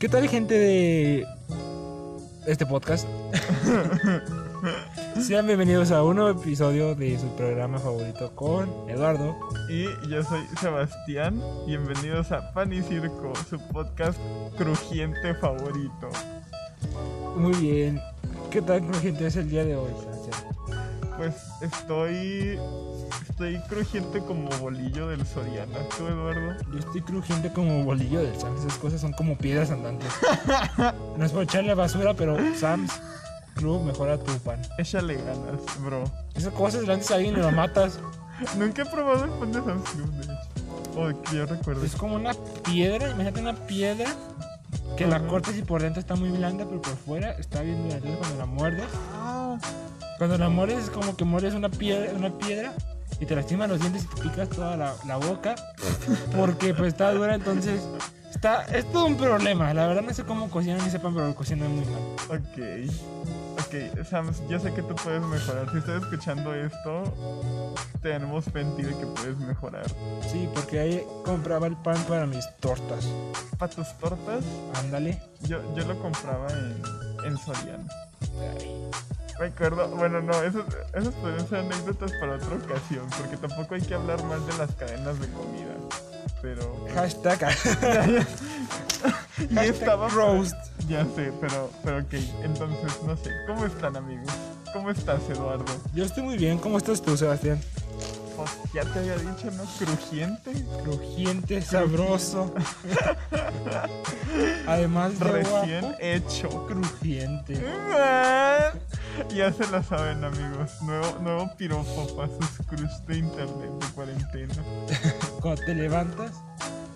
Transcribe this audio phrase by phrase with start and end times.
[0.00, 1.26] ¿Qué tal gente de
[2.46, 3.06] este podcast?
[5.20, 9.36] Sean bienvenidos a un nuevo episodio de su programa favorito con Eduardo.
[9.68, 11.42] Y yo soy Sebastián.
[11.66, 14.18] Bienvenidos a Pan y Circo, su podcast
[14.56, 16.08] crujiente favorito.
[17.36, 18.00] Muy bien.
[18.50, 19.92] ¿Qué tal crujiente es el día de hoy?
[21.20, 22.58] Pues estoy.
[23.28, 25.76] Estoy crujiente como bolillo del Soriana.
[25.98, 26.56] ¿Tú, Eduardo?
[26.72, 28.60] Yo estoy crujiente como bolillo del Sam's.
[28.64, 30.08] Esas cosas son como piedras andantes.
[31.18, 32.92] No es por echarle basura, pero Sam's
[33.54, 34.62] Club mejora tu pan.
[34.78, 36.04] Échale ganas, bro.
[36.34, 37.98] Esas cosas grandes a alguien y lo matas.
[38.56, 40.38] Nunca he probado el pan de Sam's Club, de hecho.
[40.96, 41.84] Oh, que yo recuerdo.
[41.84, 42.32] Es como una
[42.64, 44.06] piedra, imagínate una piedra
[44.96, 45.26] que la Ajá.
[45.26, 47.96] cortas y por dentro está muy blanda, pero por fuera está bien dura.
[47.96, 49.58] Entonces cuando la muerdes, Ah,
[50.20, 52.74] cuando la muerdes es como que muerdes una piedra, una piedra
[53.20, 55.54] y te lastiman los dientes y te picas toda la, la boca
[56.36, 57.80] porque pues está dura, entonces
[58.30, 59.72] está, es todo un problema.
[59.72, 62.02] La verdad no sé cómo cocinan ese pan, pero lo cocinan muy mal.
[62.38, 62.90] ok.
[63.60, 65.70] Ok, Sams, yo sé que tú puedes mejorar.
[65.72, 67.04] Si estás escuchando esto,
[68.02, 69.86] tenemos fe en ti de que puedes mejorar.
[70.30, 73.08] Sí, porque ahí compraba el pan para mis tortas.
[73.56, 75.18] Para tus tortas, Ándale.
[75.48, 76.82] yo, yo lo compraba en,
[77.24, 77.38] en
[79.40, 79.56] Soriana.
[79.56, 83.94] Recuerdo, bueno, no, esas, esas pueden ser anécdotas para otra ocasión, porque tampoco hay que
[83.94, 85.74] hablar mal de las cadenas de comida.
[86.42, 86.86] Pero.
[86.94, 87.38] Hashtag.
[89.50, 90.08] y estaba.
[90.08, 90.56] roast.
[90.88, 93.30] Ya sé, pero, pero ok, entonces, no sé.
[93.46, 94.32] ¿Cómo están, amigos?
[94.72, 95.64] ¿Cómo estás, Eduardo?
[95.94, 96.58] Yo estoy muy bien.
[96.58, 97.60] ¿Cómo estás tú, Sebastián?
[98.36, 99.64] Pues ya te había dicho, ¿no?
[99.78, 100.52] Crujiente.
[100.82, 102.54] Crujiente, sabroso.
[104.66, 106.66] Además de Recién guapo, hecho.
[106.66, 107.62] crujiente.
[109.34, 110.80] Ya se la saben, amigos.
[110.82, 114.54] Nuevo, nuevo piropo para sus cruz de internet de cuarentena.
[115.40, 116.32] Cuando te levantas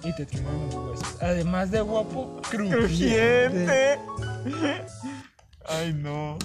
[0.03, 1.23] y te truenan los huesos.
[1.23, 2.77] Además de guapo, crujiente.
[2.77, 3.99] ¡Crujiente!
[5.67, 6.39] Ay, no.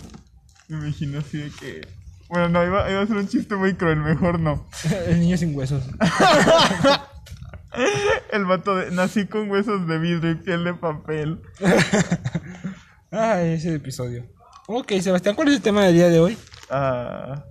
[0.68, 1.88] Me imagino así de que.
[2.30, 4.68] Bueno, no, iba, iba a ser un chiste muy cruel, mejor no.
[5.08, 5.84] El niño sin huesos.
[8.32, 8.92] El vato de.
[8.92, 11.42] Nací con huesos de vidrio y piel de papel.
[13.12, 14.39] Ah, ese episodio.
[14.72, 16.38] Ok, Sebastián, ¿cuál es el tema del día de hoy?
[16.70, 17.44] Ah.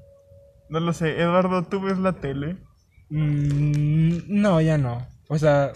[0.69, 1.21] No lo sé.
[1.21, 2.59] Eduardo, ¿tú ves la tele?
[3.11, 5.05] Mm, no, ya no.
[5.27, 5.73] O sea,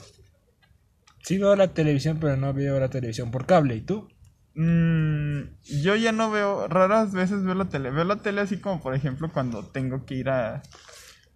[1.24, 3.74] sí veo la televisión, pero no veo la televisión por cable.
[3.74, 4.08] ¿Y tú?
[4.54, 5.40] Mm,
[5.82, 7.90] yo ya no veo, raras veces veo la tele.
[7.90, 10.62] Veo la tele así como, por ejemplo, cuando tengo que ir a,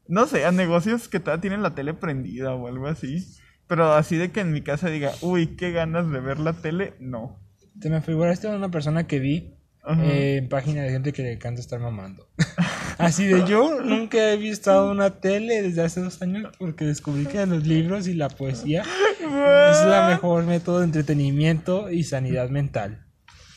[0.07, 3.27] no sé, a negocios que todavía tienen la tele prendida o algo así.
[3.67, 6.95] Pero así de que en mi casa diga, uy, qué ganas de ver la tele,
[7.01, 7.41] no.
[7.81, 9.56] Te me figuraste una persona que vi
[9.87, 10.05] Ajá.
[10.05, 12.29] eh, en página de gente que le encanta estar mamando.
[12.99, 17.45] Así de yo nunca he visto una tele desde hace dos años porque descubrí que
[17.47, 23.07] los libros y la poesía es la mejor método de entretenimiento y sanidad mental.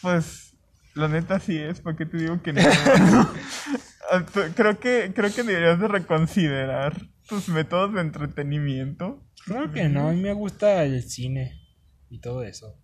[0.01, 0.55] Pues,
[0.93, 2.61] la neta sí es, ¿para qué te digo que no?
[4.11, 4.25] Ah,
[4.55, 9.23] creo que, creo que deberías de reconsiderar tus métodos de entretenimiento.
[9.45, 11.61] Claro que no, a mí me gusta el cine
[12.09, 12.75] y todo eso.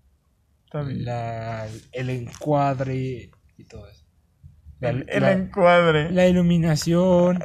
[0.66, 1.06] Está bien.
[1.06, 4.04] La, el encuadre y todo eso.
[4.80, 6.12] La, el, el la- encuadre.
[6.12, 7.42] la iluminación.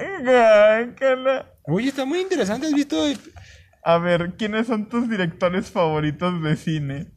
[1.64, 2.66] Oye, está muy interesante.
[2.66, 3.04] ¿Has visto?
[3.84, 7.12] A ver, ¿quiénes son tus directores favoritos de cine?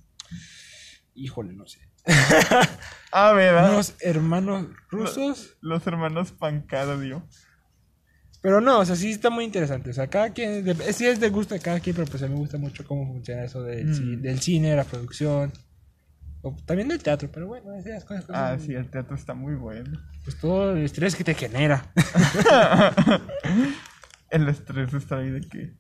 [1.15, 1.79] Híjole, no sé.
[3.15, 3.31] Ah,
[3.71, 5.55] Unos hermanos rusos.
[5.61, 7.27] los hermanos Pancardio.
[8.41, 9.91] Pero no, o sea, sí está muy interesante.
[9.91, 12.33] O sea, cada quien, sí es de gusto de cada quien, pero pues a mí
[12.33, 13.93] me gusta mucho cómo funciona eso del, Mm.
[13.93, 15.53] ci- del cine, la producción.
[16.45, 18.25] O también del teatro, pero bueno, esas cosas.
[18.29, 19.97] Ah, sí, el teatro está muy bueno.
[20.25, 21.85] Pues todo el estrés que te genera.
[24.29, 25.73] El estrés está ahí de que.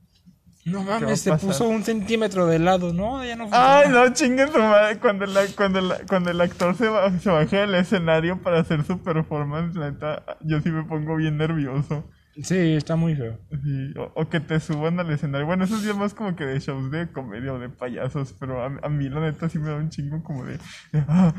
[0.65, 2.93] No va mames, se puso un centímetro de lado.
[2.93, 3.49] No, ya no.
[3.51, 4.97] Ay, no, chingue su madre.
[4.99, 8.83] Cuando, la, cuando, la- cuando el actor se, ba- se baja del escenario para hacer
[8.85, 12.09] su performance, la neta, yo sí me pongo bien nervioso.
[12.41, 13.39] Sí, está muy feo.
[13.51, 15.45] Sí, o, o que te suban al escenario.
[15.45, 18.63] Bueno, eso es ya más como que de shows de comedia o de payasos, pero
[18.63, 20.53] a, a mí la neta sí me da un chingo como de...
[20.91, 21.33] de, ah,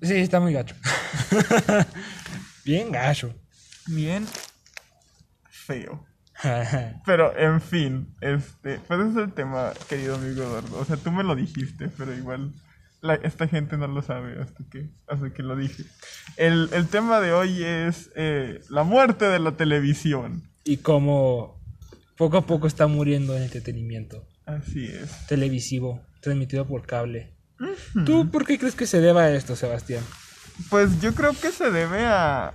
[0.00, 0.76] Sí, está muy gacho.
[2.64, 3.34] Bien gacho.
[3.86, 4.26] bien
[5.50, 6.06] feo.
[7.04, 10.78] Pero, en fin, este, pues ese es el tema, querido amigo Eduardo.
[10.78, 12.52] O sea, tú me lo dijiste, pero igual
[13.00, 15.84] la- esta gente no lo sabe hasta que, hasta que lo dije.
[16.36, 20.42] El, el tema de hoy es eh, la muerte de la televisión.
[20.64, 21.58] y como
[22.16, 25.26] poco a poco está muriendo el entretenimiento Así es.
[25.28, 27.34] televisivo transmitido por cable.
[28.04, 30.02] ¿Tú por qué crees que se deba a esto, Sebastián?
[30.70, 32.54] Pues yo creo que se debe a,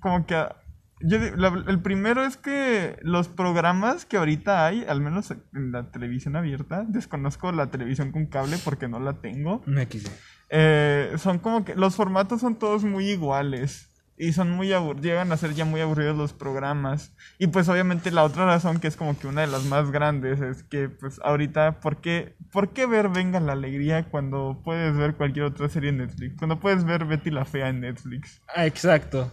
[0.00, 0.56] como que a,
[1.00, 5.90] Yo, la- el primero es que los programas que ahorita hay, al menos en la
[5.90, 9.62] televisión abierta, desconozco la televisión con cable porque no la tengo.
[9.66, 10.10] Me quise.
[10.50, 15.30] eh, son como que los formatos son todos muy iguales y son muy abur- llegan
[15.30, 18.96] a ser ya muy aburridos los programas y pues obviamente la otra razón que es
[18.96, 22.86] como que una de las más grandes es que pues ahorita ¿por qué, ¿por qué
[22.86, 26.36] ver Venga la Alegría cuando puedes ver cualquier otra serie en Netflix?
[26.38, 28.40] Cuando puedes ver Betty la Fea en Netflix.
[28.56, 29.30] Ah, exacto.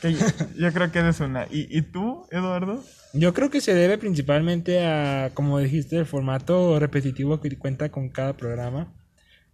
[0.00, 0.26] Que yo,
[0.58, 1.46] yo creo que esa es una.
[1.50, 2.82] ¿Y, y tú, Eduardo?
[3.12, 8.08] Yo creo que se debe principalmente a, como dijiste, el formato repetitivo que cuenta con
[8.08, 8.92] cada programa.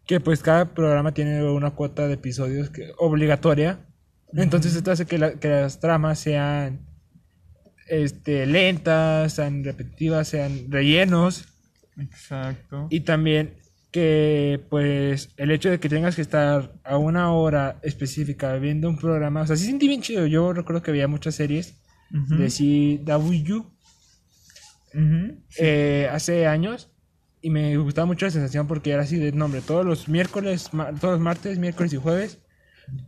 [0.06, 3.80] Que pues cada programa tiene una cuota de episodios que, obligatoria.
[4.32, 6.80] Entonces esto hace que, la- que las tramas sean
[7.88, 11.44] este, lentas, sean repetitivas, sean rellenos.
[11.98, 12.86] Exacto.
[12.90, 13.54] Y también
[13.92, 18.96] que pues el hecho de que tengas que estar a una hora específica viendo un
[18.98, 20.26] programa, o sea, sí sentí bien chido.
[20.26, 21.74] Yo recuerdo que veía muchas series
[22.14, 23.66] Ujú, de CW
[24.94, 25.36] ujú.
[25.56, 26.90] eh, hace años
[27.40, 29.62] y me gustaba mucho la sensación porque era así de nombre.
[29.62, 30.68] Todos los miércoles,
[31.00, 32.38] todos los martes, miércoles y jueves,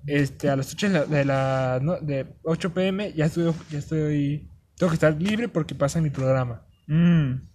[0.07, 3.79] este, a las 8 de la, de, la- no, de 8 pm ya estoy, ya
[3.81, 6.67] estoy, tengo que estar libre porque pasa mi programa.
[6.89, 7.49] Mm,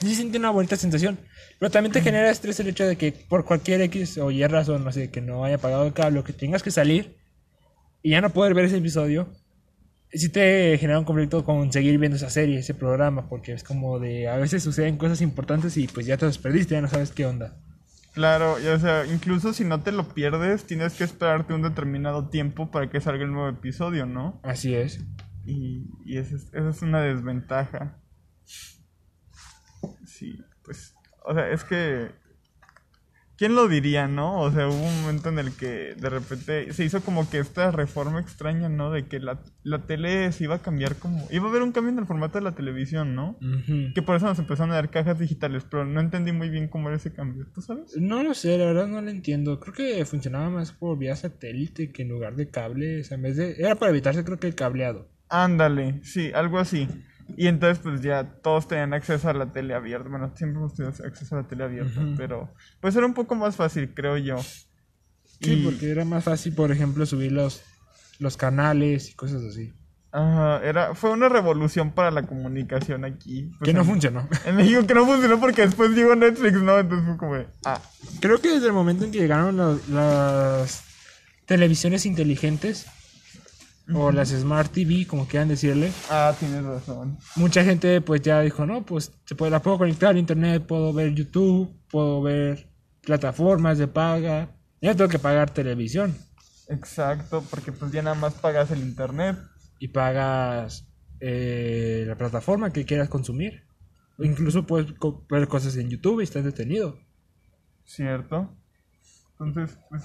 [0.00, 1.18] Y sí sentí una bonita sensación.
[1.58, 4.84] Pero también te genera estrés el hecho de que por cualquier X o Y razón,
[4.84, 7.16] no sé, que no haya pagado el cable o que tengas que salir
[8.02, 9.32] y ya no poder ver ese episodio,
[10.12, 13.98] sí te genera un conflicto con seguir viendo esa serie, ese programa, porque es como
[13.98, 17.12] de a veces suceden cosas importantes y pues ya te los perdiste, ya no sabes
[17.12, 17.56] qué onda.
[18.16, 22.28] Claro, y, o sea, incluso si no te lo pierdes, tienes que esperarte un determinado
[22.30, 24.40] tiempo para que salga el nuevo episodio, ¿no?
[24.42, 25.04] Así es.
[25.44, 27.98] Y, y esa, es, esa es una desventaja.
[30.06, 30.95] Sí, pues,
[31.26, 32.08] o sea, es que...
[33.38, 34.40] ¿Quién lo diría, no?
[34.40, 37.70] O sea, hubo un momento en el que de repente se hizo como que esta
[37.70, 38.90] reforma extraña, ¿no?
[38.90, 41.28] De que la, la tele se iba a cambiar como...
[41.30, 43.36] Iba a haber un cambio en el formato de la televisión, ¿no?
[43.94, 46.88] Que por eso nos empezaron a dar cajas digitales, pero no entendí muy bien cómo
[46.88, 47.94] era ese cambio, ¿tú sabes?
[47.98, 49.60] No lo sé, la verdad no lo entiendo.
[49.60, 53.02] Creo que funcionaba más por vía satélite que en lugar de cable.
[53.02, 53.56] O sea, en vez de...
[53.58, 55.10] Era para evitarse creo que el cableado.
[55.28, 56.88] Ándale, sí, algo así.
[57.36, 60.08] Y entonces pues ya todos tenían acceso a la tele abierta.
[60.08, 63.56] Bueno, siempre hemos tenido acceso a la tele abierta, pero pues era un poco más
[63.56, 64.36] fácil, creo yo.
[65.40, 67.62] Sí, Y- porque era más fácil, por ejemplo, subir los,
[68.20, 69.72] los canales y cosas así.
[70.12, 73.50] Ajá, era, fue una revolución para la comunicación aquí.
[73.58, 74.28] pues, que no en- funcionó.
[74.46, 76.78] En México que no funcionó porque después llegó Netflix, ¿no?
[76.78, 77.34] Entonces fue como,
[77.66, 77.80] ah,
[78.20, 80.84] Creo que desde el momento en que llegaron los- las
[81.44, 82.86] televisiones inteligentes
[83.94, 87.16] o las Smart TV, como quieran decirle, ah, tienes razón.
[87.36, 90.92] mucha gente pues ya dijo, no, pues se puede, la puedo conectar a internet, puedo
[90.92, 92.68] ver YouTube, puedo ver
[93.02, 94.50] plataformas de paga,
[94.80, 96.16] ya tengo que pagar televisión
[96.68, 99.36] Exacto, porque pues ya nada más pagas el internet.
[99.78, 100.88] y pagas
[101.20, 103.62] eh, la plataforma que quieras consumir.
[104.18, 106.98] O incluso puedes co- ver cosas en YouTube y estás detenido.
[107.84, 108.50] ¿Cierto?
[109.38, 110.02] Entonces, pues...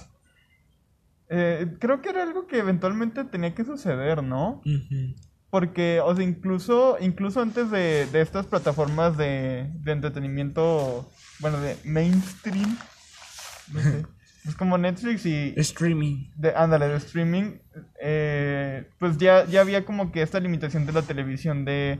[1.34, 4.60] eh, creo que era algo que eventualmente tenía que suceder, ¿no?
[4.66, 5.14] Ujú.
[5.48, 11.76] Porque, o sea, incluso, incluso antes de, de estas plataformas de, de entretenimiento, bueno, de
[11.84, 12.76] mainstream,
[13.72, 14.04] no sé,
[14.44, 16.26] es como Netflix y, Streaming.
[16.36, 17.60] de, ándale, de streaming,
[18.00, 21.98] eh, pues ya, ya había como que esta limitación de la televisión de,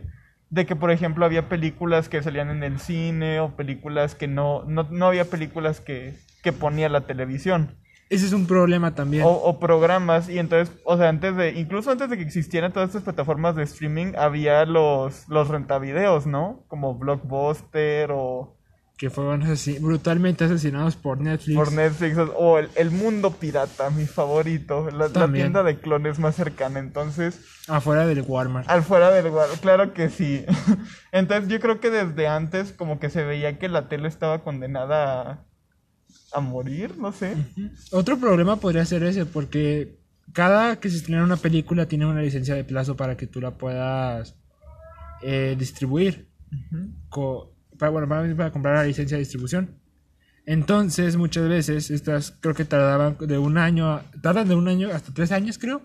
[0.50, 4.64] de que, por ejemplo, había películas que salían en el cine o películas que no,
[4.64, 7.76] no, no había películas que, que ponía la televisión.
[8.12, 9.24] Ese es un problema también.
[9.24, 12.90] O, o programas, y entonces, o sea, antes de, incluso antes de que existieran todas
[12.90, 16.64] estas plataformas de streaming, había los, los rentavideos, ¿no?
[16.68, 18.56] Como Blockbuster o
[18.98, 21.56] que fueron asesi- brutalmente asesinados por Netflix.
[21.56, 26.78] por Netflix, o- el, el Mundo Pirata, mi favorito, la, tienda de clones más cercana.
[26.78, 28.68] Entonces, Afuera del Walmart.
[28.70, 30.44] al fuera del lugar, claro que sí.
[31.12, 35.22] Entonces, yo creo que desde antes, como que se veía que la tele estaba condenada
[35.22, 35.44] a,
[36.34, 37.34] a morir, no sé.
[37.90, 39.98] Otro problema podría ser ese, porque
[40.32, 43.52] cada que se estrena una película tiene una licencia de plazo para que tú la
[43.58, 44.34] puedas
[45.22, 46.28] eh, distribuir.
[47.08, 49.70] Co- para, bueno, para, para comprar la licencia de distribución.
[50.44, 54.88] Entonces, muchas veces, estas creo que tardaban de un año, a- tardan de un año
[54.92, 55.82] hasta tres años, creo.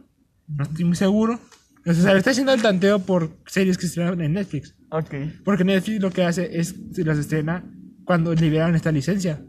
[0.47, 1.39] No estoy muy seguro.
[1.85, 4.75] O sea, se está haciendo el tanteo por series que estrenan en Netflix.
[4.89, 5.13] Ok.
[5.45, 7.63] Porque Netflix lo que hace es se las estrena
[8.03, 9.41] cuando liberan esta licencia.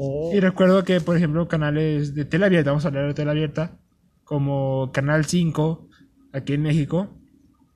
[0.00, 0.30] Oh.
[0.32, 3.72] Y recuerdo que, por ejemplo, canales de tele abierta, vamos a hablar de tele abierta,
[4.22, 5.88] como Canal 5,
[6.32, 7.08] aquí en México,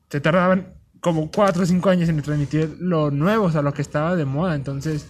[0.08, 3.82] se tardaban como 4 o 5 años en transmitir lo nuevo, o sea, lo que
[3.82, 4.54] estaba de moda.
[4.54, 5.08] Entonces,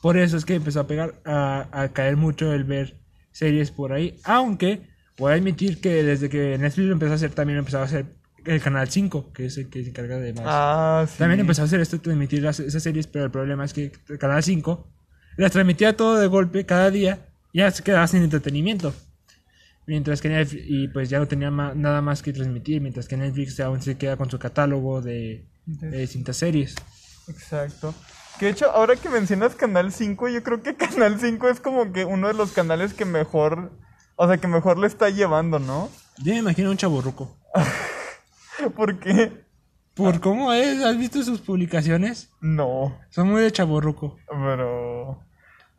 [0.00, 2.96] por eso es que empezó a pegar, a, a caer mucho el ver
[3.32, 4.16] series por ahí.
[4.24, 8.06] Aunque Puedo admitir que desde que Netflix lo empezó a hacer, también empezó a hacer
[8.44, 10.42] el Canal 5, que es el que se encarga de más.
[10.44, 11.18] Ah, sí.
[11.18, 14.18] También empezó a hacer esto, transmitir las- esas series, pero el problema es que el
[14.18, 14.88] Canal 5
[15.36, 18.94] las transmitía todo de golpe cada día y ya se quedaba sin entretenimiento.
[19.86, 23.60] Mientras que Netflix, y pues ya no tenía nada más que transmitir, mientras que Netflix
[23.60, 26.74] aún se queda con su catálogo de, de distintas series.
[27.28, 27.94] Exacto.
[28.38, 31.92] Que de hecho, ahora que mencionas Canal 5, yo creo que Canal 5 es como
[31.92, 33.72] que uno de los canales que mejor,
[34.16, 35.90] o sea, que mejor le está llevando, ¿no?
[36.18, 37.36] Yo me imagino un chaburruco.
[38.76, 39.43] Porque
[39.94, 40.82] ¿Por cómo es?
[40.82, 42.30] ¿Has visto sus publicaciones?
[42.40, 44.18] no, Son muy de chaburruco.
[44.28, 45.20] pero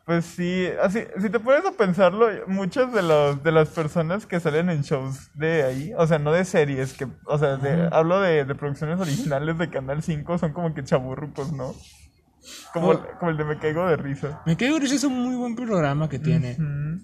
[0.05, 4.39] pues sí, así, si te pones a pensarlo, muchas de los de las personas que
[4.39, 8.21] salen en shows de ahí, o sea, no de series, que, o sea, de- hablo
[8.21, 11.73] de, de producciones originales de Canal 5, son como que chaburrucos, ¿no?
[12.73, 13.03] Como, Oh.
[13.19, 14.41] como el de Me Caigo de Risa.
[14.45, 16.57] Me quedo es un muy buen programa que tiene.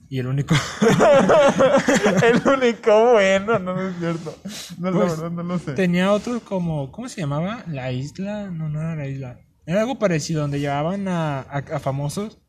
[0.10, 0.56] Y el único.
[2.24, 4.36] El único bueno, no, no es cierto.
[4.78, 5.74] No, la Pues, verdad no lo sé.
[5.74, 7.64] Tenía otro como, ¿cómo se llamaba?
[7.68, 9.40] La isla, no, no era la isla.
[9.66, 12.40] Era algo parecido, donde llevaban a, a, a famosos,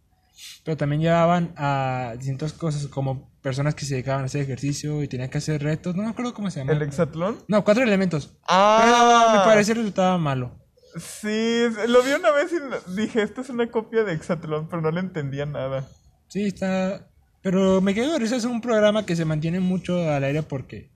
[0.64, 5.08] pero también llevaban a distintas cosas, como personas que se dedicaban a hacer ejercicio y
[5.08, 6.72] tenían que hacer retos, no me acuerdo cómo se llama.
[6.72, 7.38] ¿El hexatlón?
[7.48, 8.38] No, cuatro elementos.
[8.48, 10.58] Ah, Pero me parece resultaba malo.
[10.96, 14.90] Sí, lo vi una vez y dije, esto es una copia de hexatlón, pero no
[14.90, 15.88] le entendía nada.
[16.28, 17.08] Sí, está...
[17.42, 20.90] Pero me quedo risa, es un programa que se mantiene mucho al aire porque...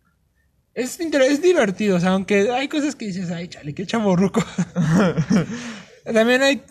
[0.74, 4.44] Es, es divertido, o sea, aunque hay cosas que dices, ay, chale, qué chaborruco.
[6.04, 6.62] También hay,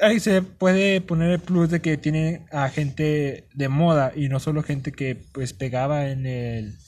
[0.00, 4.40] ahí se puede poner el plus de que tiene a gente de moda y no
[4.40, 6.78] solo gente que pues pegaba en el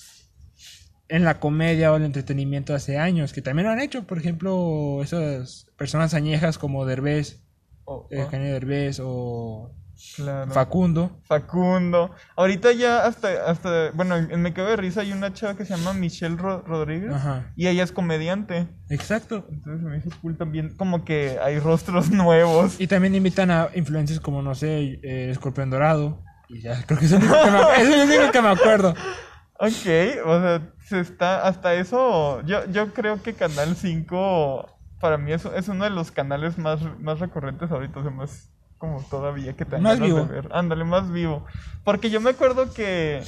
[1.12, 5.00] en la comedia o el entretenimiento hace años, que también lo han hecho, por ejemplo,
[5.02, 7.38] esas personas añejas como Derbez,
[7.84, 9.72] Oh, eh, oh, Eugenio Derbez o
[10.16, 10.52] claro.
[10.52, 11.20] Facundo.
[11.24, 12.12] Facundo.
[12.36, 15.76] Ahorita ya hasta, hasta, bueno, en Me Cago de Risa hay una chava que se
[15.76, 17.52] llama Michelle Ro- Rodríguez Ajá.
[17.56, 18.68] y ella es comediante.
[18.88, 19.46] Exacto.
[19.50, 22.80] Entonces me hizo cool también, como que hay rostros nuevos.
[22.80, 26.22] Y también invitan a influencers como, no sé, eh, Escorpión Dorado.
[26.48, 28.94] Y ya, creo que es el único que me acuerdo.
[29.64, 34.68] Ok, o sea, se está, hasta eso, yo, yo creo que Canal 5
[35.00, 38.50] para mí es, es uno de los canales más, más recurrentes ahorita, o sea, más
[38.78, 40.26] como todavía que te Más de vivo.
[40.26, 40.48] ver.
[40.50, 41.46] Ándale, más vivo.
[41.84, 43.22] Porque yo me acuerdo que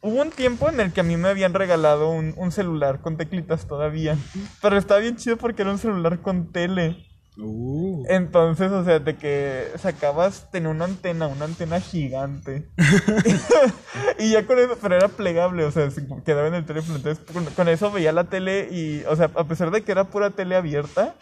[0.00, 3.16] hubo un tiempo en el que a mí me habían regalado un, un celular con
[3.16, 4.16] teclitas todavía,
[4.60, 7.04] pero estaba bien chido porque era un celular con tele.
[7.38, 8.04] Uh.
[8.08, 12.68] Entonces, o sea, de que sacabas, tenía una antena, una antena gigante.
[14.18, 16.96] y ya con eso, pero era plegable, o sea, se quedaba en el teléfono.
[16.96, 20.04] Entonces, con, con eso veía la tele y, o sea, a pesar de que era
[20.10, 21.14] pura tele abierta,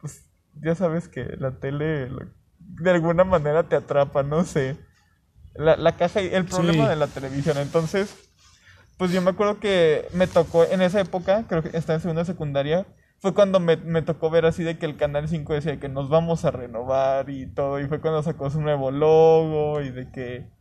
[0.00, 0.24] pues
[0.60, 2.26] ya sabes que la tele lo-
[2.58, 4.76] de alguna manera te atrapa, no sé.
[5.54, 6.90] La, la caja, y el problema Sí.
[6.90, 7.58] de la televisión.
[7.58, 8.12] Entonces,
[8.98, 12.24] pues yo me acuerdo que me tocó en esa época, creo que estaba en segunda
[12.24, 12.86] secundaria,
[13.18, 16.08] fue cuando me, me tocó ver así de que el Canal 5 decía que nos
[16.08, 20.53] vamos a renovar y todo, y fue cuando sacó su nuevo logo y de que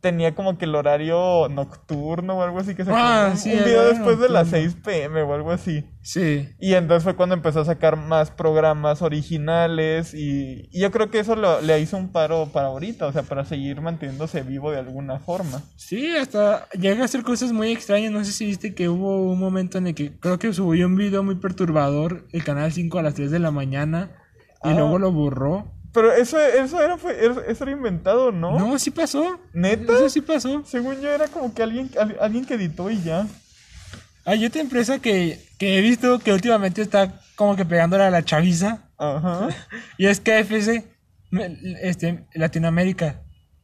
[0.00, 3.84] tenía como que el horario nocturno o algo así que sacó Ah, sí, un video
[3.88, 4.70] después de las nocturno.
[4.72, 5.84] 6 pm o algo así.
[6.02, 6.48] Sí.
[6.58, 11.18] Y entonces fue cuando empezó a sacar más programas originales y, y yo creo que
[11.20, 14.78] eso lo- le hizo un paro para ahorita, o sea, para seguir manteniéndose vivo de
[14.78, 15.62] alguna forma.
[15.76, 18.10] Sí, hasta llega a hacer cosas muy extrañas.
[18.12, 20.96] No sé si viste que hubo un momento en el que creo que subió un
[20.96, 24.10] video muy perturbador el canal 5 a las 3 de la mañana
[24.64, 24.72] y Ah.
[24.74, 25.72] luego lo borró.
[25.92, 27.18] Pero eso, eso, era, fue,
[27.48, 28.58] eso era inventado, ¿no?
[28.58, 29.40] No, sí pasó.
[29.52, 29.92] ¿Neta?
[29.94, 30.62] Eso sí pasó.
[30.64, 33.26] Según yo era como que alguien, al- alguien que editó y ya.
[34.24, 38.24] Hay otra empresa que, que he visto que últimamente está como que pegándole a la
[38.24, 38.88] chaviza.
[38.98, 39.48] Ajá.
[39.98, 40.84] Y es KFC,
[41.82, 43.22] este, Latinoamérica.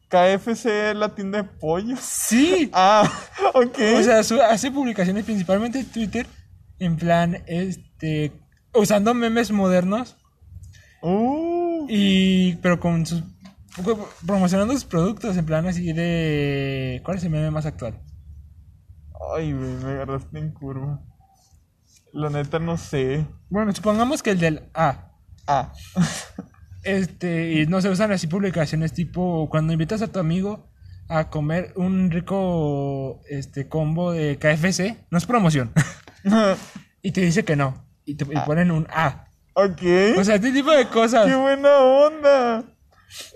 [0.09, 2.01] KFC, la tienda de pollos.
[2.01, 2.71] Sí.
[2.75, 3.09] Ah,
[3.55, 3.79] ok.
[3.99, 6.27] O sea, su- hace publicaciones principalmente en Twitter,
[6.81, 8.33] en plan, este,
[8.75, 10.17] usando memes modernos,
[11.03, 13.23] Uh, y, pero con sus,
[14.27, 18.01] promocionando sus productos, en plan así de, ¿cuál es el meme más actual?
[19.35, 21.01] ay, güey, me agarraste en curva.
[22.13, 23.27] La neta no sé.
[23.51, 25.13] Bueno, supongamos que el del A.
[25.47, 25.73] Ah.
[26.83, 30.71] Este, y no se usan así publicaciones tipo cuando invitas a tu amigo
[31.09, 35.73] a comer un rico este combo de KFC, no es promoción.
[37.03, 37.85] y te dice que no.
[38.05, 39.26] Y te y ponen un A.
[39.57, 40.19] ok.
[40.19, 41.27] O sea, este tipo de cosas.
[41.27, 42.63] ¡Qué buena onda!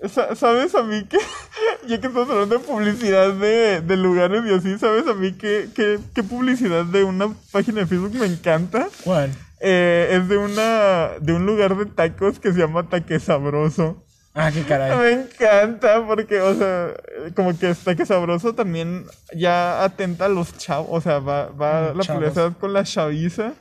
[0.07, 1.17] Sa- ¿Sabes a mí que,
[1.87, 5.69] ya que estamos hablando de publicidad de, de lugares y así, ¿sabes a mí que,
[5.75, 8.87] que, qué publicidad de una página de Facebook me encanta?
[9.03, 9.31] ¿Cuál?
[9.59, 14.03] Eh, es de una de un lugar de tacos que se llama Taque Sabroso.
[14.33, 14.97] Ah, qué caray.
[14.97, 16.93] Me encanta porque, o sea,
[17.35, 21.93] como que está que sabroso también ya atenta a los chavos, o sea, va, va
[21.93, 23.53] la publicidad con la chaviza.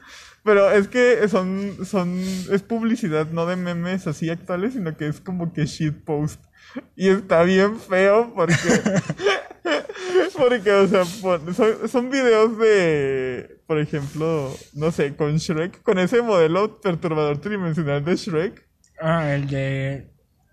[0.42, 2.18] Pero es que son, son,
[2.50, 6.40] es publicidad no de memes así actuales, sino que es como que shitpost.
[6.96, 8.54] Y está bien feo porque,
[10.36, 16.22] porque, o sea, son, son videos de, por ejemplo, no sé, con Shrek, con ese
[16.22, 18.66] modelo perturbador tridimensional de Shrek.
[19.00, 20.10] Ah, el de.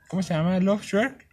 [0.09, 0.59] ¿Cómo se llama?
[0.59, 1.27] Love Shark.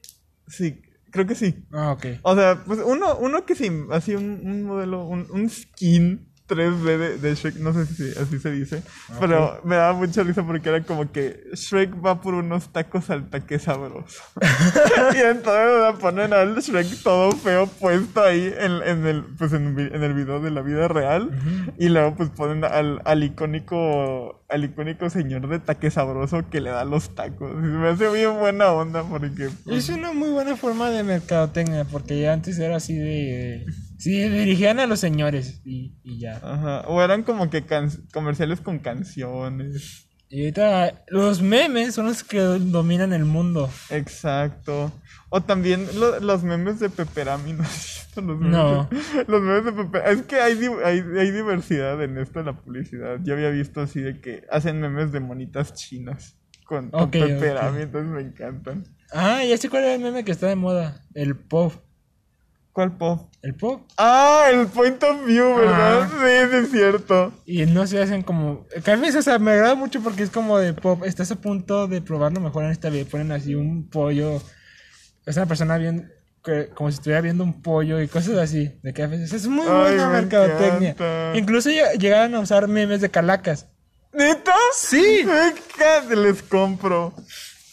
[0.48, 1.64] Sí, creo que sí.
[1.72, 2.06] Ah, ok.
[2.22, 6.98] O sea, pues uno, uno que sí, así un, un modelo, un, un skin 3D
[6.98, 8.82] de, de Shrek, no sé si así se dice,
[9.18, 13.30] pero me daba mucha risa porque era como que Shrek va por unos tacos al
[13.30, 14.22] taque sabroso.
[15.14, 19.78] y entonces la ponen al Shrek todo feo puesto ahí en, en el, pues en,
[19.78, 21.30] en el video de la vida real.
[21.78, 26.70] Y luego pues ponen al, al icónico, al icónico señor de taque sabroso que le
[26.70, 27.52] da los tacos.
[27.52, 29.48] Y me hace bien buena onda porque...
[29.64, 33.64] pues, Es una muy buena forma de mercadotecnia, porque ya antes era así de.
[34.04, 36.36] Sí, dirigían a los señores y, y ya.
[36.42, 40.06] Ajá, o eran como que can- comerciales con canciones.
[40.28, 43.70] Y ahorita los memes son los que dominan el mundo.
[43.90, 44.92] Exacto.
[45.30, 47.64] O también lo- los memes de Peperami, ¿no
[48.22, 48.50] los memes?
[48.52, 48.88] No.
[48.90, 50.20] de- los memes de Peperami.
[50.20, 53.18] Es que hay, hay, hay diversidad en esto de la publicidad.
[53.22, 58.10] Yo había visto así de que hacen memes de monitas chinas con, con Peperami, entonces
[58.10, 58.84] me encantan.
[59.12, 61.02] Ah, ya sé cuál era el meme que está de moda.
[61.14, 61.72] El pop.
[62.74, 63.30] ¿Cuál pop?
[63.40, 63.86] El pop.
[63.96, 66.02] Ah, el point of view, ¿verdad?
[66.02, 66.08] Ah.
[66.10, 67.32] Sí, sí, es cierto.
[67.46, 68.66] Y no se hacen como.
[68.84, 71.04] Que a veces, o sea, me agrada mucho porque es como de pop.
[71.04, 73.04] Estás a punto de probarlo mejor en esta vida.
[73.10, 74.42] Ponen así un pollo.
[75.24, 76.10] Es una persona bien.
[76.74, 78.78] como si estuviera viendo un pollo y cosas así.
[78.82, 80.90] De que a veces es muy Ay, buena me mercadotecnia.
[80.90, 81.32] encanta.
[81.38, 83.68] Incluso lle- llegaron a usar memes de calacas.
[84.12, 84.52] ¿Neta?
[84.74, 85.20] Sí.
[85.20, 87.14] Encanta, les compro.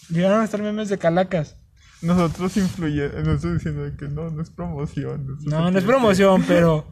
[0.10, 1.56] Llegaron a estar memes de calacas.
[2.02, 5.38] Nosotros influyendo, nosotros diciendo que no, no es promoción.
[5.46, 6.86] No, no es promoción, pero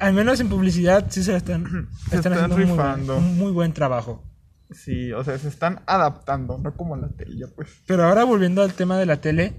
[0.00, 3.16] al menos en publicidad sí se están, Se están están haciendo muy buen, rifando.
[3.16, 4.22] un muy buen trabajo.
[4.70, 7.68] Sí, o sea, se están adaptando, no como la tele, pues.
[7.86, 9.52] Pero ahora volviendo al tema de la tele,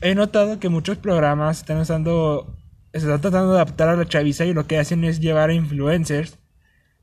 [0.00, 2.56] he notado que muchos programas están usando,
[2.92, 5.54] se están tratando de adaptar a la chaviza y lo que hacen es llevar a
[5.54, 6.38] influencers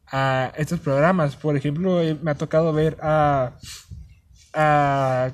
[0.07, 1.35] a estos programas.
[1.35, 3.57] Por ejemplo, eh, me ha tocado ver a,
[4.53, 5.31] a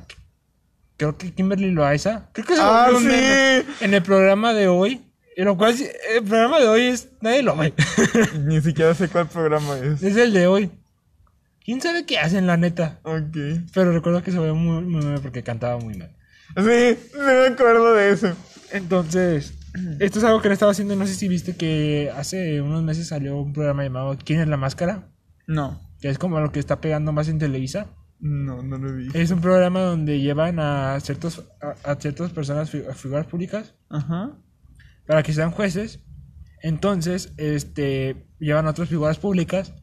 [0.99, 3.09] creo que Kimberly Loaiza, creo que se Ah, volvió un sí.
[3.09, 5.01] meme en el programa de hoy.
[5.35, 5.73] Y lo cual,
[6.13, 7.73] el programa de hoy es, nadie lo ve.
[8.45, 10.03] Ni siquiera sé cuál programa es.
[10.03, 10.69] es el de hoy.
[11.63, 12.99] ¿Quién sabe qué hacen, la neta?
[13.03, 13.37] Ok.
[13.73, 16.11] Pero recuerdo que se ve muy, muy meme porque cantaba muy mal.
[16.57, 18.33] Sí, sí me acuerdo de eso.
[18.71, 19.53] Entonces,
[19.99, 20.95] esto es algo que le estaba haciendo.
[20.97, 24.57] No sé si viste que hace unos meses salió un programa llamado ¿Quién es la
[24.57, 25.07] máscara?
[25.47, 27.87] No, Que es como lo que está pegando más en Televisa.
[28.19, 29.07] No, no lo vi.
[29.13, 34.37] Es un programa donde llevan a ciertos a, a ciertas personas, a figuras públicas, Ajá.
[35.05, 35.99] para que sean jueces.
[36.61, 39.73] Entonces, este, llevan a otras figuras públicas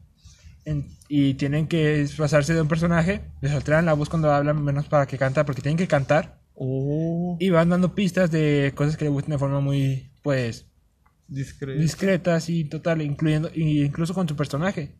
[0.65, 4.87] en- y tienen que pasarse de un personaje, les alteran la voz cuando hablan, menos
[4.87, 6.41] para que canta, porque tienen que cantar.
[6.53, 10.67] Oh, Y van dando pistas de cosas que le gustan de forma muy, pues,
[11.27, 11.79] discreto.
[11.81, 14.95] discretas y total, incluyendo, incluso con su personaje.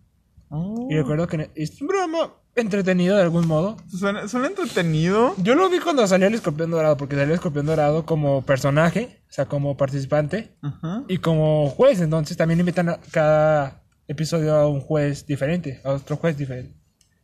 [0.50, 0.88] Oh.
[0.90, 3.78] Y recuerdo que es un programa entretenido de algún modo.
[3.90, 5.36] Suena, suena entretenido.
[5.38, 9.22] Yo lo vi cuando salió el escorpión dorado, porque salió el escorpión dorado como personaje,
[9.30, 11.04] o sea, como participante Ajá.
[11.08, 12.02] y como juez.
[12.02, 16.76] Entonces también invitan a cada episodio a un juez diferente, a otro juez diferente.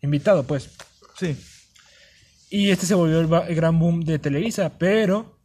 [0.01, 0.69] Invitado, pues.
[1.17, 1.37] Sí.
[2.49, 5.39] Y este se volvió el gran boom de Televisa, pero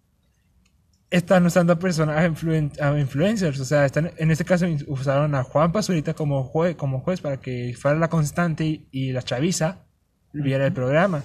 [1.11, 3.59] están usando a personajes influen- a influencers.
[3.61, 7.39] O sea, están, en este caso usaron a Juan Pazurita como, jue- como juez para
[7.39, 9.85] que fuera la constante y, y la chaviza
[10.33, 11.25] viera el programa.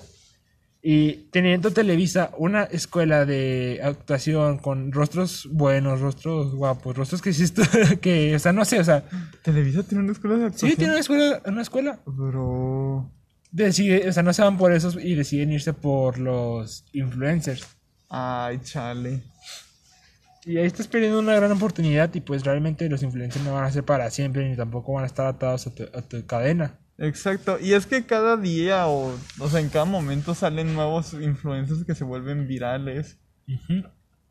[0.86, 8.00] Y teniendo Televisa una escuela de actuación con rostros buenos, rostros guapos, rostros que estu-
[8.02, 9.04] que, o sea, no sé, o sea,
[9.44, 10.72] ¿Televisa tiene una escuela de actuación?
[10.72, 12.00] sí tiene una escuela, una escuela.
[12.06, 13.10] Bro.
[13.52, 17.66] Decide, o sea, no se van por esos y deciden irse por los influencers.
[18.10, 19.22] Ay, chale.
[20.46, 23.72] Y ahí estás perdiendo una gran oportunidad y pues realmente los influencers no van a
[23.72, 26.80] ser para siempre ni tampoco van a estar atados a tu, a tu cadena.
[26.98, 31.86] Exacto, y es que cada día o, o sea, en cada momento salen nuevos influencers
[31.86, 33.20] que se vuelven virales.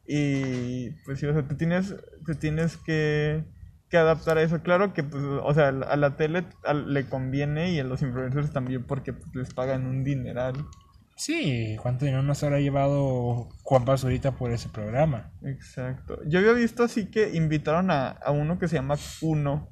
[0.06, 1.94] Y pues sí, o sea, te tienes,
[2.26, 3.44] te tienes que,
[3.88, 4.62] que adaptar a eso.
[4.62, 6.44] Claro que, pues, o sea, a la tele
[6.86, 10.54] le conviene y a los influencers también porque pues, les pagan un dineral.
[11.16, 15.30] Sí, ¿cuánto dinero nos habrá llevado Juan Pazurita por ese programa?
[15.44, 16.20] Exacto.
[16.26, 19.68] Yo había visto así que invitaron a, a uno que se llama Kuno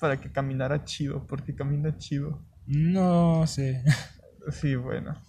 [0.00, 2.42] para que caminara chido, porque camina chido.
[2.66, 3.82] No sé.
[4.50, 5.20] Sí, bueno.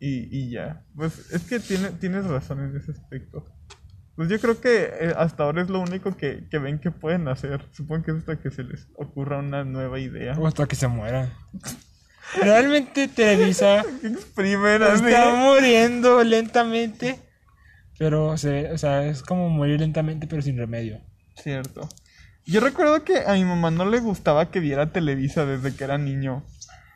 [0.00, 0.84] y, y ya.
[0.94, 3.46] Pues es que tiene, tienes razón en ese aspecto.
[4.16, 7.26] Pues yo creo que eh, hasta ahora es lo único que, que ven que pueden
[7.26, 7.66] hacer.
[7.72, 10.34] Supongo que es hasta que se les ocurra una nueva idea.
[10.38, 11.32] O hasta que se mueran.
[12.40, 13.84] Realmente Televisa
[14.94, 17.20] está muriendo lentamente.
[17.98, 21.00] Pero se, o sea, es como morir lentamente pero sin remedio.
[21.40, 21.88] Cierto.
[22.46, 25.96] Yo recuerdo que a mi mamá no le gustaba que viera Televisa desde que era
[25.96, 26.42] niño.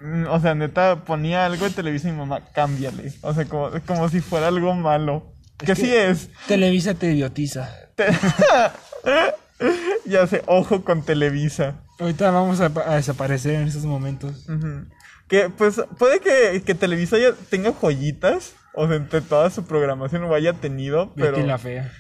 [0.00, 3.12] Mm, O sea, neta, ponía algo de Televisa y mi mamá, cámbiale.
[3.22, 5.32] O sea, como, como si fuera algo malo.
[5.56, 6.28] que, que- sí es.
[6.48, 7.68] Televisa te idiotiza.
[7.94, 8.06] Te-
[10.04, 11.76] ya sé, ojo con Televisa.
[11.98, 14.48] Ahorita vamos a, a desaparecer en estos momentos.
[14.48, 14.86] Ujú.
[15.28, 18.54] Que pues puede que, que Televisa ya tenga joyitas.
[18.74, 21.12] O sea, entre toda su programación lo haya tenido.
[21.16, 21.32] Pero...
[21.36, 21.92] Betty la fea.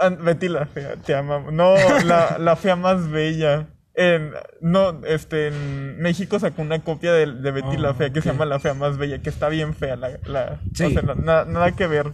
[0.00, 1.52] Ah, Betty la fea, te amamos.
[1.52, 3.68] No, la, la fea más bella.
[3.94, 8.20] En, no, este, en México sacó una copia de, de Betty Oh, la fea que
[8.20, 9.96] se llama La fea más bella, que está bien fea.
[9.96, 10.84] La, la, Sí.
[10.84, 12.12] O sea, no- na- nada que ver.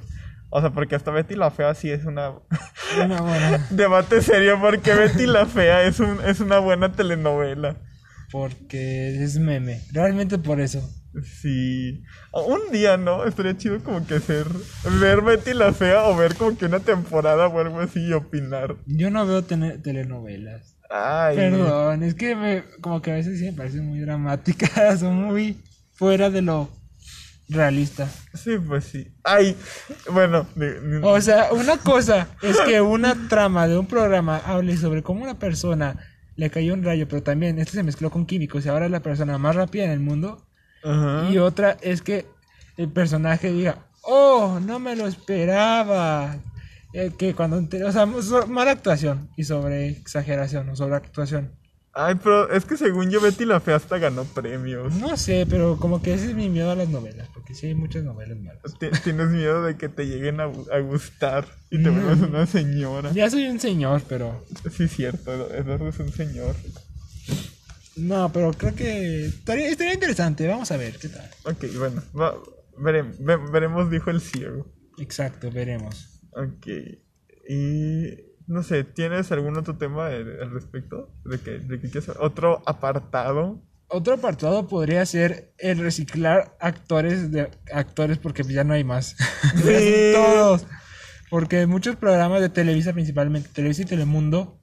[0.51, 2.35] O sea, porque hasta Betty la fea sí es una...
[3.03, 3.67] Una buena.
[3.71, 7.75] Debate serio, porque Betty la fea es, un, es una buena telenovela.
[8.33, 9.83] Porque es meme.
[9.93, 10.83] Realmente por eso.
[11.23, 12.03] Sí.
[12.33, 13.27] Un día, ¿no?
[13.27, 14.47] Estaría chido como que hacer...
[14.99, 18.77] Ver Betty la fea o ver como que una temporada o algo así y opinar.
[18.87, 20.79] Yo no veo telenovelas.
[20.89, 21.37] Ay.
[21.37, 25.59] Perdón, es que me, como que a veces sí me parecen muy dramáticas o muy
[25.93, 26.71] fuera de lo
[27.49, 28.09] realista.
[28.35, 29.09] Sí, pues sí.
[29.25, 29.57] Ay,
[30.11, 30.47] bueno.
[31.03, 35.39] O sea, una cosa es que una trama de un programa hable sobre cómo una
[35.39, 35.99] persona
[36.37, 39.01] le cayó un rayo, pero también este se mezcló con químicos y ahora es la
[39.01, 40.43] persona más rápida en el mundo.
[40.83, 41.29] Ajá.
[41.31, 42.27] Y otra es que
[42.77, 46.37] el personaje diga, oh, no me lo esperaba.
[46.95, 51.53] Eh, que cuando, o sea, so- mala actuación y sobre exageración o sobre actuación.
[51.95, 54.95] Ay, pero es que según yo Betty la Fea hasta ganó premios.
[54.95, 57.75] No sé, pero como que ese es mi miedo a las novelas, porque sí hay
[57.75, 58.63] muchas novelas malas.
[58.81, 61.95] Ti- Tienes miedo de que te lleguen a, a gustar y te Mm.
[61.95, 63.13] vuelvas una señora.
[63.13, 64.43] Ya soy un señor, pero...
[64.75, 65.53] Sí, cierto.
[65.55, 66.57] Eduardo es un señor.
[67.97, 70.47] No, pero creo que estaría, estaría interesante.
[70.49, 71.29] Vamos a ver qué tal.
[71.45, 72.03] Ok, bueno.
[72.19, 72.35] va-
[72.79, 74.67] verem- ve- veremos, dijo el ciego.
[74.99, 76.23] Exacto, veremos.
[76.33, 76.67] Ok.
[77.51, 78.32] Y...
[78.47, 81.11] No sé, ¿tienes algún otro tema al respecto?
[81.25, 83.63] ¿De que, de que ¿Otro apartado?
[83.89, 89.17] Otro apartado podría ser el reciclar actores de actores porque ya no hay más.
[89.57, 90.13] Sí.
[90.15, 90.67] Todos.
[91.29, 94.61] Porque muchos programas de Televisa, principalmente Televisa y Telemundo,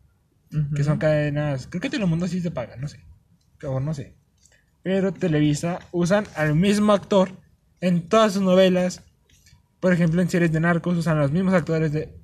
[0.76, 3.06] que son cadenas, creo que Telemundo sí se paga, no sé.
[3.64, 4.16] O no sé.
[4.82, 7.32] Pero Televisa usan al mismo actor
[7.82, 9.04] en todas sus novelas.
[9.80, 12.19] Por ejemplo, en series de narcos usan los mismos actores de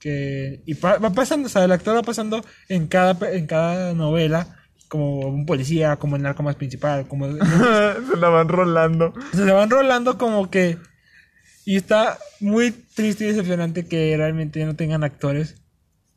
[0.00, 3.94] que y pa- va pasando, o sea, el actor va pasando en cada en cada
[3.94, 4.54] novela
[4.88, 9.12] como un policía, como el narco más principal, como Se la van rolando.
[9.32, 10.78] se le van rolando como que
[11.66, 15.60] y está muy triste y decepcionante que realmente no tengan actores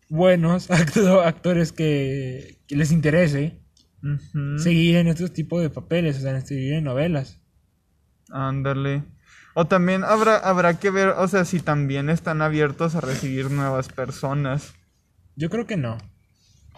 [0.07, 3.57] buenos, acto- actores que, que les interese
[4.57, 7.39] seguir en estos tipos de papeles, o sea, en seguir en novelas.
[8.31, 9.03] Ándale.
[9.53, 13.89] O también habrá, habrá que ver, o sea, si también están abiertos a recibir nuevas
[13.89, 14.73] personas.
[15.35, 15.97] Yo creo que no.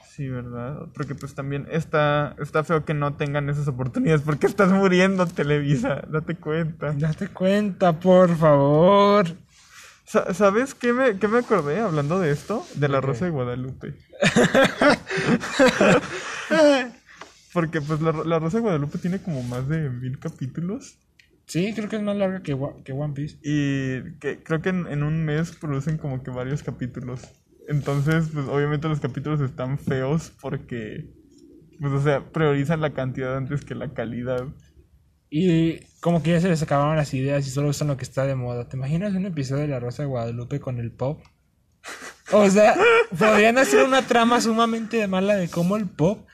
[0.09, 0.87] Sí, ¿verdad?
[0.93, 6.03] Porque pues también está, está feo que no tengan esas oportunidades porque estás muriendo, Televisa,
[6.07, 6.93] date cuenta.
[6.93, 9.25] Date cuenta, por favor.
[10.05, 12.63] Sa- ¿Sabes qué me, qué me acordé hablando de esto?
[12.75, 13.01] De la.
[13.01, 13.95] Rosa de Guadalupe.
[17.53, 20.97] Porque pues la, la Rosa de Guadalupe tiene como más de mil capítulos.
[21.45, 23.37] Sí, creo que es más larga que, que One Piece.
[23.43, 27.21] Y que creo que en, en un mes producen como que varios capítulos.
[27.67, 31.09] Entonces, pues obviamente los capítulos están feos porque,
[31.79, 34.47] pues o sea, priorizan la cantidad antes que la calidad.
[35.29, 38.25] Y como que ya se les acabaron las ideas y solo usan lo que está
[38.25, 38.67] de moda.
[38.67, 41.21] ¿Te imaginas un episodio de La Rosa de Guadalupe con el pop?
[42.31, 42.75] O sea,
[43.17, 46.25] podrían hacer una trama sumamente mala de cómo el pop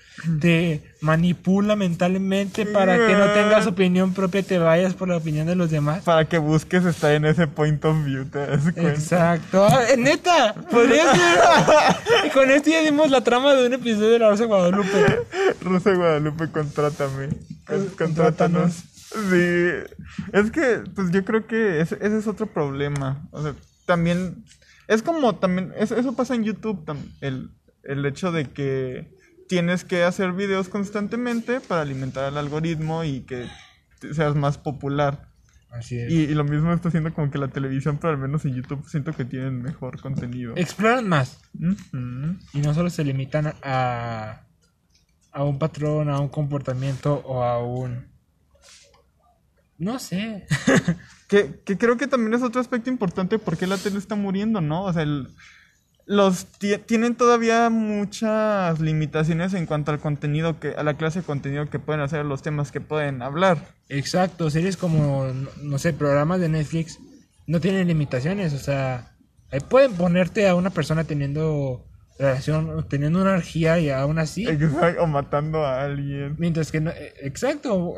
[0.42, 5.48] te manipula mentalmente para que no tengas opinión propia y te vayas por la opinión
[5.48, 6.04] de los demás.
[6.04, 8.90] Para que busques estar en ese point of view, te das cuenta.
[8.90, 9.66] Exacto.
[9.66, 11.40] Ah, neta, podría ser.
[12.28, 15.20] Y con esto ya dimos la trama de un episodio de La Rosa de Guadalupe.
[15.62, 17.30] Rosa de Guadalupe, contrátame.
[17.66, 18.74] Con- Eh, Contrátanos.
[18.74, 19.70] Sí.
[20.34, 23.28] Es que, pues yo creo que ese, ese es otro problema.
[23.32, 23.54] O sea,
[23.86, 24.44] también.
[24.88, 25.72] Es como también.
[25.78, 26.84] es- eso pasa en YouTube.
[27.22, 27.52] el,
[27.84, 29.18] el hecho de que
[29.50, 33.48] tienes que hacer videos constantemente para alimentar al algoritmo y que
[34.14, 35.28] seas más popular.
[35.72, 36.12] Así es.
[36.12, 38.88] Y, y lo mismo está haciendo como que la televisión, pero al menos en YouTube
[38.88, 40.54] siento que tienen mejor contenido.
[40.56, 41.42] Exploran más.
[42.54, 44.44] Y no solo se limitan a,
[45.32, 48.08] a un patrón, a un comportamiento o a un
[49.78, 50.46] No sé.
[51.30, 54.62] Que, que creo que también es otro aspecto importante por qué la tele está muriendo,
[54.62, 54.86] ¿no?
[54.86, 55.28] O sea, el-
[56.10, 61.26] los ti- tienen todavía muchas limitaciones en cuanto al contenido que, a la clase de
[61.26, 63.60] contenido que pueden hacer, los temas que pueden hablar.
[63.90, 65.28] Exacto, series como,
[65.62, 66.98] no, sé, programas de Netflix
[67.46, 69.12] no tienen limitaciones, o sea,
[69.52, 71.86] ahí pueden ponerte a una persona teniendo
[72.18, 76.36] relación, teniendo una orgía y aún así, Exacto, O matando a alguien.
[76.40, 77.94] mientras que no, eh, exacto,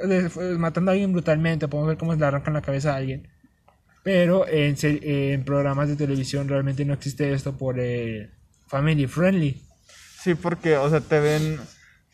[0.57, 3.29] matando a alguien brutalmente, podemos ver cómo le arrancan la cabeza a alguien,
[4.03, 8.31] pero en, se- en programas de televisión realmente no existe esto por eh,
[8.67, 9.61] family friendly.
[10.23, 11.59] Sí, porque, o sea, te ven,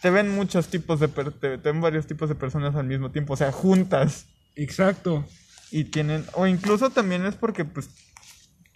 [0.01, 3.11] te ven muchos tipos de, per- te, te ven varios tipos de personas al mismo
[3.11, 4.27] tiempo, o sea, juntas.
[4.55, 5.25] Exacto.
[5.71, 7.89] Y tienen, o incluso también es porque, pues,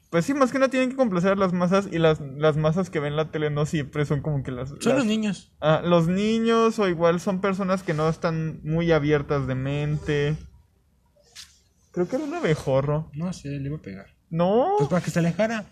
[0.09, 2.89] pues sí, más que nada tienen que complacer a las masas y las, las masas
[2.89, 4.67] que ven la tele no siempre son como que las...
[4.69, 5.53] Son las- los niños.
[5.61, 10.35] Ah, los niños o igual son personas que no están muy abiertas de mente.
[11.91, 13.09] Creo que era un abejorro.
[13.13, 14.07] No sé, le iba a pegar.
[14.29, 15.65] No, Pues para que se alejara.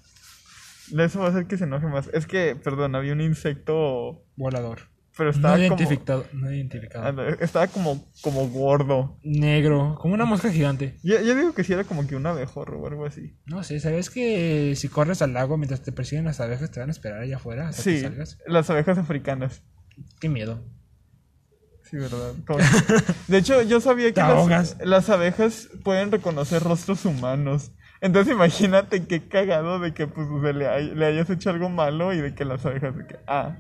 [0.97, 2.09] eso va a hacer que se enoje más.
[2.13, 4.89] Es que, perdón, había un insecto, Volador.
[5.17, 5.65] pero No estaba como...
[5.67, 6.25] identificado.
[6.33, 7.05] No identificado.
[7.05, 9.17] Ah, no, Estaba como, como gordo.
[9.23, 10.97] Negro, como una mosca gigante.
[11.03, 13.37] Yo, yo digo que sí era como que un abejorro o algo así.
[13.45, 16.89] No sé, ¿sabes que si corres al lago mientras te persiguen las abejas te van
[16.89, 18.37] a esperar allá afuera hasta que Sí, salgas?
[18.45, 19.61] las abejas africanas.
[20.19, 20.61] Qué miedo.
[21.89, 22.33] Sí, verdad.
[22.45, 22.59] Como-
[23.27, 24.21] De hecho, yo sabía que
[24.85, 27.71] las, abejas pueden reconocer rostros humanos.
[28.01, 31.69] Entonces imagínate qué cagado de que pues o sea, le, hay- le hayas hecho algo
[31.69, 33.57] malo y de que las abejas de que, ah,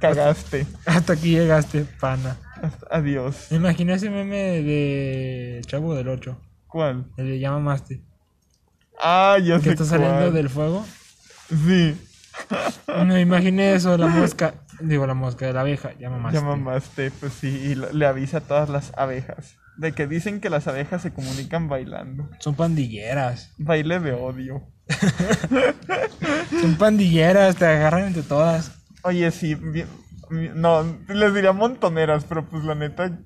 [0.00, 0.66] cagaste.
[0.84, 2.36] Hasta aquí llegaste, pana.
[2.60, 3.46] Hasta- adiós.
[3.50, 6.38] Me imaginé ese meme de Chavo del 8.
[6.66, 7.06] ¿Cuál?
[7.16, 8.02] El de Maste.
[9.00, 10.34] Ah, ya Que sé está saliendo cuál.
[10.34, 10.84] del fuego.
[11.48, 11.96] Sí,
[13.06, 14.54] Me imaginé eso, la mosca.
[14.80, 15.92] Digo, la mosca, la abeja.
[15.98, 16.38] Llama Maste.
[16.38, 19.56] ya mamaste, pues sí, y le avisa a todas las abejas.
[19.76, 22.28] De que dicen que las abejas se comunican bailando.
[22.40, 23.52] Son pandilleras.
[23.58, 24.62] Baile de odio.
[26.60, 28.72] Son pandilleras, te agarran entre todas.
[29.02, 29.56] Oye, sí,
[30.30, 33.18] no, les diría montoneras, pero pues la neta,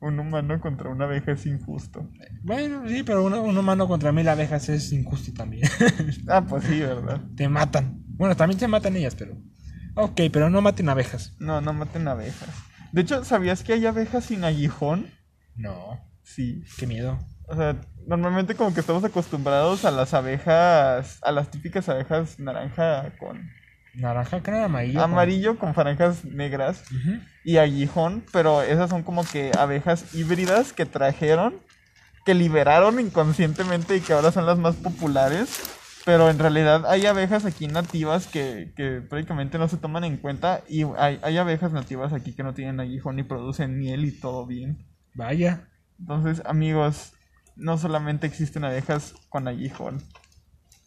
[0.00, 2.08] un humano contra una abeja es injusto.
[2.42, 5.68] Bueno, sí, pero uno, un humano contra mil abejas es injusto también.
[6.28, 7.20] Ah, pues sí, ¿verdad?
[7.36, 8.04] te matan.
[8.18, 9.34] Bueno, también se matan ellas, pero.
[9.94, 11.32] Ok, pero no maten abejas.
[11.38, 12.50] No, no maten abejas.
[12.92, 15.10] De hecho, ¿sabías que hay abejas sin aguijón?
[15.56, 16.62] No, Sí.
[16.78, 17.18] qué miedo.
[17.46, 17.76] O sea,
[18.06, 23.50] normalmente como que estamos acostumbrados a las abejas, a las típicas abejas naranja con
[23.94, 25.02] Naranja, que amarillo.
[25.02, 26.82] amarillo con franjas negras
[27.44, 31.56] y aguijón, pero esas son como que abejas híbridas que trajeron,
[32.24, 35.77] que liberaron inconscientemente y que ahora son las más populares.
[36.08, 40.62] Pero en realidad hay abejas aquí nativas que, que prácticamente no se toman en cuenta
[40.66, 44.46] y hay, hay abejas nativas aquí que no tienen aguijón y producen miel y todo
[44.46, 44.86] bien.
[45.12, 45.68] Vaya.
[46.00, 47.12] Entonces, amigos,
[47.56, 50.02] no solamente existen abejas con aguijón.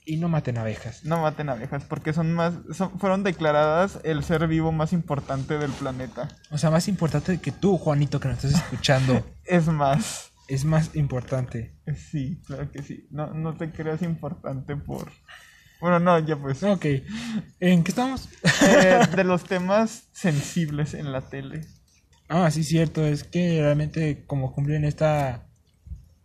[0.08, 1.06] Y no maten abejas.
[1.06, 5.70] No maten abejas porque son más son- fueron declaradas el ser vivo más importante del
[5.70, 6.30] planeta.
[6.50, 9.24] O sea, más importante que tú, Juanito, que nos estás escuchando.
[9.46, 11.74] Es más, es más importante.
[11.96, 13.08] sí, claro que sí.
[13.10, 15.12] No, no te creas importante por...
[15.80, 16.62] Bueno, no, ya pues.
[16.62, 16.86] Ok.
[17.60, 18.30] ¿En qué estamos?
[18.62, 21.62] Eh, de los temas sensibles en la tele.
[22.28, 23.04] Ah, sí, cierto.
[23.04, 25.48] Es que realmente, como cumplen esta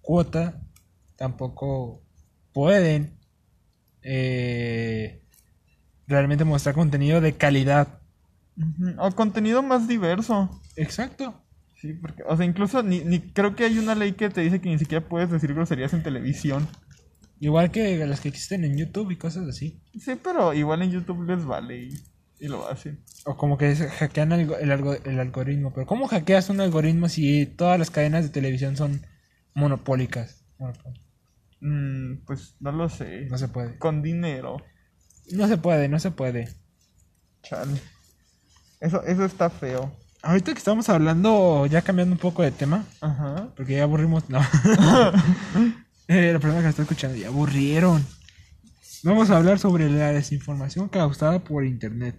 [0.03, 0.61] cuota,
[1.17, 2.03] tampoco
[2.53, 3.19] pueden
[4.03, 5.23] eh,
[6.07, 8.01] realmente mostrar contenido de calidad.
[8.99, 10.61] O contenido más diverso.
[10.77, 11.46] Exacto.
[11.81, 14.61] Sí, porque, o sea, incluso ni, ni creo que hay una ley que te dice
[14.61, 16.67] que ni siquiera puedes decir groserías en televisión.
[17.39, 19.83] Igual que las que existen en YouTube y cosas así.
[19.99, 22.01] Sí, pero igual en YouTube les vale y,
[22.41, 23.05] y lo hacen.
[23.27, 25.73] O como que hackean algo- el, algo- el algoritmo.
[25.75, 29.07] Pero ¿cómo hackeas un algoritmo si todas las cadenas de televisión son
[29.55, 30.45] monopólicas?
[30.59, 30.99] Monopol-
[31.61, 33.27] Mm, pues no lo sé.
[33.27, 33.79] No se puede.
[33.79, 34.59] Con dinero.
[35.33, 36.49] No se puede, no se puede.
[37.43, 37.81] Chale.
[38.81, 39.93] Eso, eso está feo.
[40.27, 43.49] Ahorita que estamos hablando, ya cambiando un poco de tema, Ajá.
[43.57, 44.29] porque ya aburrimos.
[44.29, 44.41] No.
[46.09, 48.05] eh, la persona que está escuchando, ya aburrieron.
[49.05, 52.17] Vamos a hablar sobre la desinformación causada por internet.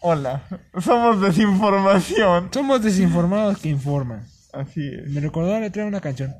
[0.00, 0.42] Hola.
[0.80, 2.48] Somos desinformación.
[2.52, 4.26] Somos desinformados que informan.
[4.52, 5.08] Así es.
[5.10, 6.34] Me recordó la letra de una canción.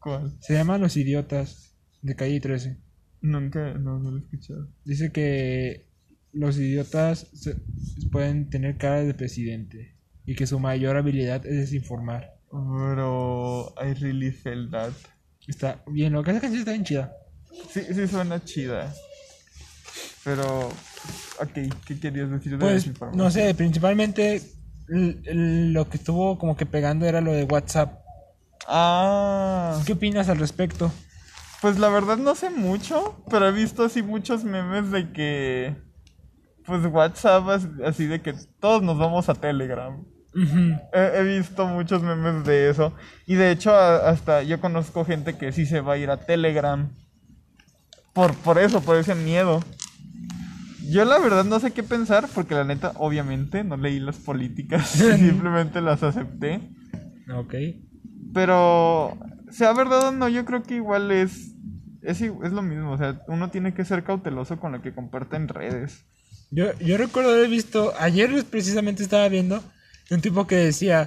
[0.00, 0.36] ¿Cuál?
[0.40, 2.76] Se llama Los Idiotas, de Calle 13.
[3.20, 4.68] Nunca, no, no lo he escuchado.
[4.84, 5.88] Dice que
[6.32, 7.56] los idiotas se-
[8.10, 9.93] pueden tener cara de presidente
[10.26, 12.34] y que su mayor habilidad es desinformar.
[12.50, 14.92] Bro, I really felt that.
[15.46, 17.12] Está bien, lo que esa canción está bien chida.
[17.70, 18.92] Sí, sí suena chida.
[20.24, 20.68] Pero,
[21.40, 21.52] ok,
[21.86, 23.24] ¿qué querías decir de Pues, desinformación?
[23.24, 24.40] no sé, principalmente
[24.88, 28.00] lo que estuvo como que pegando era lo de WhatsApp.
[28.66, 29.80] Ah.
[29.86, 30.90] ¿Qué opinas al respecto?
[31.60, 35.76] Pues la verdad no sé mucho, pero he visto así muchos memes de que.
[36.66, 40.02] Pues WhatsApp, as- así de que todos nos vamos a Telegram.
[40.34, 42.92] He, he visto muchos memes de eso.
[43.26, 46.18] Y de hecho, a- hasta yo conozco gente que sí se va a ir a
[46.18, 46.88] Telegram.
[48.12, 49.62] Por, por eso, por ese miedo.
[50.88, 54.88] Yo la verdad no sé qué pensar, porque la neta, obviamente, no leí las políticas,
[54.90, 56.60] simplemente las acepté.
[57.34, 57.54] Ok.
[58.32, 59.16] Pero,
[59.50, 61.52] sea verdad o no, yo creo que igual es,
[62.02, 62.92] es lo mismo.
[62.92, 66.04] O sea, uno tiene que ser cauteloso con lo que comparte en redes.
[66.50, 69.62] Yo, yo recuerdo haber visto, ayer precisamente estaba viendo
[70.10, 71.06] un tipo que decía,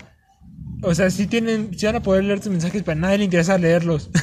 [0.82, 3.24] o sea, si tienen, si van a poder leer tus mensajes, pero a nadie le
[3.26, 4.10] interesa leerlos.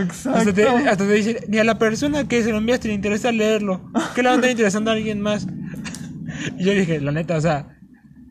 [0.00, 0.38] Exacto.
[0.38, 3.30] hasta, te, hasta te dicen, ni a la persona que se lo enviaste le interesa
[3.30, 3.92] leerlo.
[4.14, 5.46] ¿Qué le va a andar interesando a alguien más?
[6.58, 7.78] y yo dije, la neta, o sea,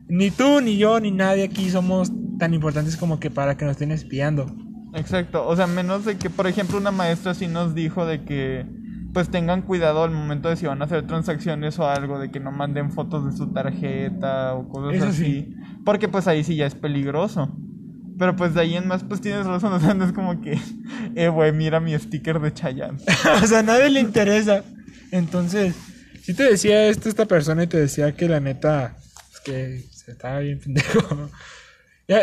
[0.08, 3.72] ni tú, ni yo, ni nadie aquí somos tan importantes como que para que nos
[3.72, 4.54] estén espiando.
[4.94, 8.66] Exacto, o sea, menos de que, por ejemplo, una maestra sí nos dijo de que
[9.14, 12.40] pues tengan cuidado al momento de si van a hacer transacciones o algo, de que
[12.40, 15.54] no manden fotos de su tarjeta o cosas Eso así, sí.
[15.86, 17.56] porque pues ahí sí ya es peligroso.
[18.18, 20.58] Pero pues de ahí en más pues tienes razón, o sea, no es como que,
[21.14, 22.98] eh, güey, mira mi sticker de Chayanne.
[23.42, 24.62] o sea, a nadie le interesa.
[25.10, 25.74] Entonces,
[26.22, 28.96] si te decía esto esta persona y te decía que la neta,
[29.30, 31.30] pues, que se estaba bien pendejo.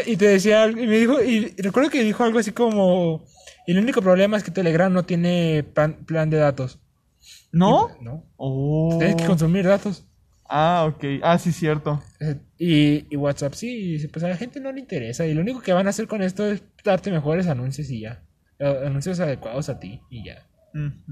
[0.06, 3.26] Y te decía algo, y me dijo, y recuerdo que dijo algo así como,
[3.66, 6.78] y el único problema es que Telegram no tiene pan- plan de datos.
[7.52, 7.90] ¿No?
[8.00, 8.24] Y- no.
[8.38, 8.96] Oh.
[8.98, 10.06] Tienes que consumir datos.
[10.50, 11.04] Ah, ok.
[11.24, 12.02] Ah, sí, cierto.
[12.20, 15.26] Eh, Y, y WhatsApp sí, pues a la gente no le interesa.
[15.26, 18.22] Y lo único que van a hacer con esto es darte mejores anuncios y ya.
[18.60, 20.46] Anuncios adecuados a ti y ya.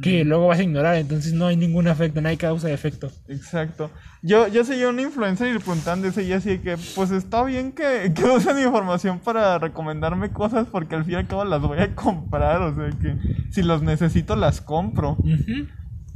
[0.01, 3.11] Que luego vas a ignorar, entonces no hay ningún efecto, no hay causa de efecto.
[3.27, 3.91] Exacto.
[4.21, 8.23] Yo, yo seguía una influencer y eso y así que, pues está bien que, que
[8.23, 11.93] usen mi información para recomendarme cosas porque al fin y al cabo las voy a
[11.93, 13.17] comprar, o sea que
[13.51, 15.17] si los necesito las compro.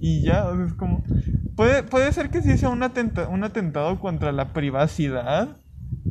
[0.05, 1.01] Y ya, o sea, es como...
[1.55, 5.61] Puede, puede ser que sí sea un, atenta- un atentado contra la privacidad,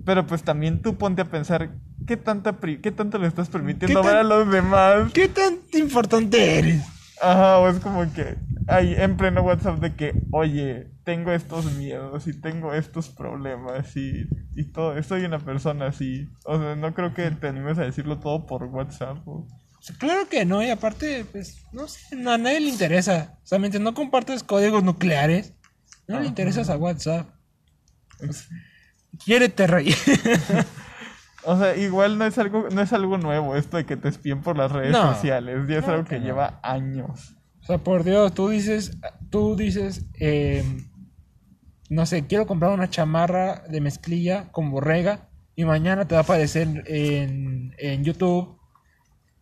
[0.04, 1.68] pero pues también tú ponte a pensar,
[2.06, 5.12] ¿qué, tanta pri- qué tanto le estás permitiendo ¿Qué ver a los demás?
[5.12, 6.82] ¿Qué tan importante eres?
[7.20, 12.26] Ajá, o es como que ahí en pleno WhatsApp de que, oye, tengo estos miedos
[12.26, 14.24] y tengo estos problemas y,
[14.54, 16.30] y todo, soy una persona así.
[16.46, 19.18] O sea, no creo que te animes a decirlo todo por WhatsApp.
[19.28, 19.46] o-
[19.82, 23.36] O sea, claro que no, y aparte, pues, no sé, no, a nadie le interesa.
[23.42, 25.54] O sea, mientras no compartes códigos nucleares,
[26.06, 27.28] no le interesas a WhatsApp.
[29.24, 29.92] Quiérete, rey.
[31.44, 34.42] O sea, igual no es algo, no es algo nuevo esto de que te espíen
[34.42, 35.66] por las redes No, sociales.
[35.66, 36.26] Ya es claro algo que que no.
[36.26, 37.34] lleva años.
[37.60, 38.96] O sea, por Dios, tú dices,
[39.28, 40.62] tú dices, eh,
[41.88, 46.24] no sé, quiero comprar una chamarra de mezclilla con borrega y mañana te va a
[46.24, 48.60] aparecer en, en YouTube,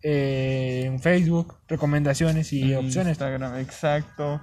[0.02, 3.10] eh, en Facebook, recomendaciones y En opciones.
[3.12, 4.40] Instagram, exacto.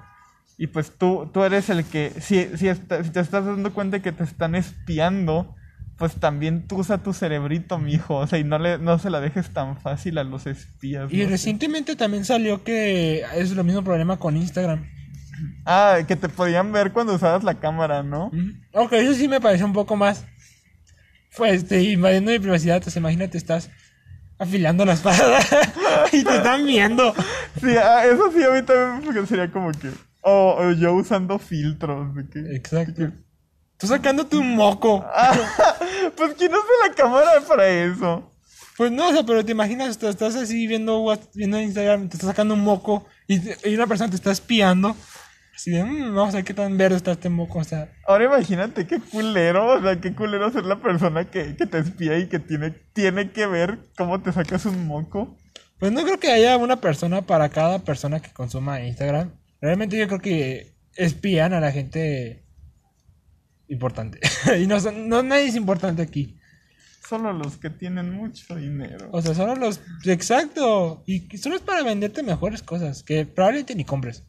[0.58, 4.02] Y pues tú, tú eres el que, si, si, está- si te estás dando cuenta
[4.02, 5.56] que te están espiando,
[5.98, 8.16] pues también tú usa tu cerebrito, mijo.
[8.18, 11.12] O sea, y no, le, no se la dejes tan fácil a los espías.
[11.12, 11.30] Y no sé.
[11.30, 14.88] recientemente también salió que es lo mismo problema con Instagram.
[15.66, 18.32] Ah, que te podían ver cuando usabas la cámara, ¿no?
[18.74, 20.26] Ok, eso sí me pareció un poco más.
[21.36, 22.82] Pues, este, invadiendo mi privacidad.
[22.82, 23.70] Pues imagínate, estás
[24.40, 25.40] afilando la espada
[26.12, 27.14] y te están viendo.
[27.60, 29.90] Sí, ah, eso sí, a mí también porque sería como que...
[30.22, 32.14] O o yo usando filtros.
[32.16, 33.12] De que, Exacto.
[33.78, 35.06] Tú sacándote un moco.
[35.14, 35.34] Ah,
[36.18, 38.32] pues ¿quién usa la cámara para eso?
[38.76, 42.54] Pues no, o sea, pero te imaginas, estás así viendo, viendo Instagram, te estás sacando
[42.54, 44.96] un moco y, y una persona te está espiando.
[45.58, 47.58] Así de, "Mm, vamos a ver qué tan verde está este moco.
[47.60, 51.66] O sea, Ahora imagínate qué culero, o sea, qué culero ser la persona que, que
[51.66, 55.36] te espía y que tiene, tiene que ver cómo te sacas un moco.
[55.80, 59.32] pues no creo que haya una persona para cada persona que consuma Instagram.
[59.60, 62.46] Realmente yo creo que espían a la gente
[63.68, 64.20] importante.
[64.62, 66.38] y no, son- no nadie es importante aquí.
[67.08, 69.08] Solo los que tienen mucho dinero.
[69.12, 69.80] O sea, solo los...
[70.06, 71.04] Exacto.
[71.08, 74.24] Y solo es para venderte mejores cosas que probablemente ni compres.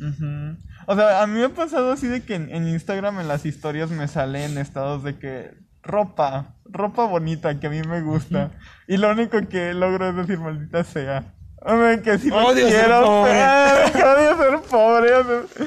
[0.00, 0.56] Ujú.
[0.86, 3.44] O sea, a mí me ha pasado así de que en, en Instagram en las
[3.44, 5.50] historias me salen estados de que
[5.82, 8.50] ropa, ropa bonita que a mí me gusta.
[8.88, 11.34] Y lo único que logro es decir maldita sea.
[11.62, 15.14] Hombre, que si lo Odio quiero, odio ser pobre.
[15.14, 15.66] o sea,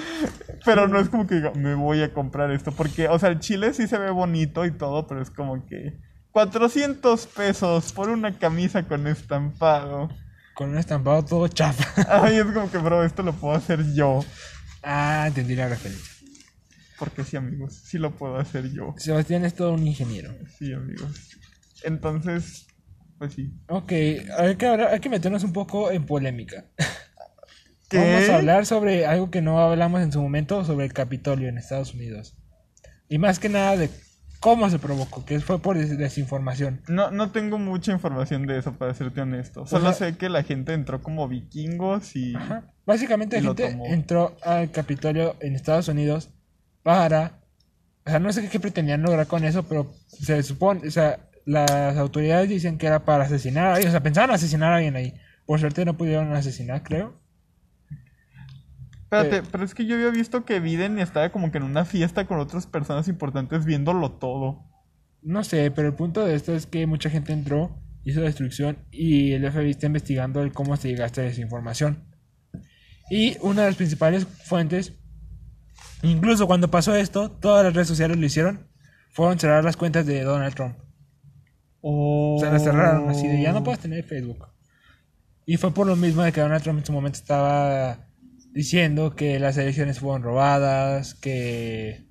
[0.65, 2.71] pero no es como que diga, me voy a comprar esto.
[2.71, 5.99] Porque, o sea, el chile sí se ve bonito y todo, pero es como que
[6.31, 10.09] 400 pesos por una camisa con estampado.
[10.53, 11.85] Con un estampado todo chafa.
[12.23, 14.23] Ay, es como que, bro, esto lo puedo hacer yo.
[14.83, 16.11] ah, entendí la referencia.
[16.99, 18.93] Porque sí, amigos, sí lo puedo hacer yo.
[18.97, 20.33] Sebastián es todo un ingeniero.
[20.59, 21.11] Sí, amigos.
[21.83, 22.67] Entonces,
[23.17, 23.51] pues sí.
[23.67, 26.65] Ok, hay que, hablar- hay que meternos un poco en polémica.
[27.89, 27.97] ¿Qué?
[27.97, 31.57] Vamos a hablar sobre algo que no hablamos en su momento, sobre el Capitolio en
[31.57, 32.37] Estados Unidos.
[33.09, 33.89] Y más que nada de
[34.43, 36.81] cómo se provocó, que fue por des- desinformación.
[36.89, 39.65] No, no tengo mucha información de eso, para serte honesto.
[39.65, 42.35] Solo sé que la gente entró como vikingos y...
[42.35, 42.65] Ajá.
[42.85, 46.29] Básicamente Y la gente entró al Capitolio en Estados Unidos
[46.83, 47.39] para...
[48.05, 50.85] O sea, no sé qué pretendían lograr con eso, pero se supone...
[50.89, 53.87] O sea, las autoridades dicen que era para asesinar a alguien.
[53.87, 55.13] O sea, pensaban asesinar a alguien ahí.
[55.45, 57.13] Por suerte no pudieron asesinar, creo.
[59.17, 59.49] Espérate, Eh.
[59.51, 62.39] pero es que yo había visto que Biden estaba como que en una fiesta con
[62.39, 64.65] otras personas importantes viéndolo todo.
[65.21, 69.31] No sé, pero el punto de esto es que mucha gente entró, hizo destrucción y
[69.31, 72.03] el FBI está investigando el cómo se llega a esta desinformación.
[73.09, 74.93] Y una de las principales fuentes,
[76.01, 78.67] incluso cuando pasó esto, todas las redes sociales lo hicieron,
[79.11, 80.77] fueron cerrar las cuentas de Donald Trump.
[81.81, 84.47] O O sea, las cerraron así de ya no puedes tener Facebook.
[85.45, 88.07] Y fue por lo mismo de que Donald Trump en su momento estaba
[88.53, 92.05] diciendo que las elecciones fueron robadas, que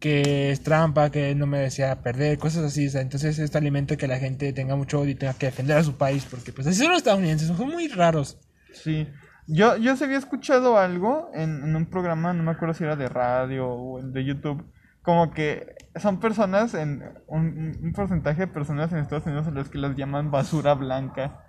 [0.00, 2.86] que es trampa, que él no merecía perder, cosas así.
[2.86, 5.76] o sea, entonces esto alimenta que la gente tenga mucho odio y tenga que defender
[5.76, 8.38] a su país, porque pues así son los estadounidenses, son muy raros.
[8.72, 9.08] Sí.
[9.48, 12.96] Yo, yo se había escuchado algo en, en un programa, no me acuerdo si era
[12.96, 14.64] de radio o de YouTube,
[15.02, 19.68] como que son personas, en un, un porcentaje de personas en Estados Unidos a las
[19.68, 21.44] que las llaman basura blanca.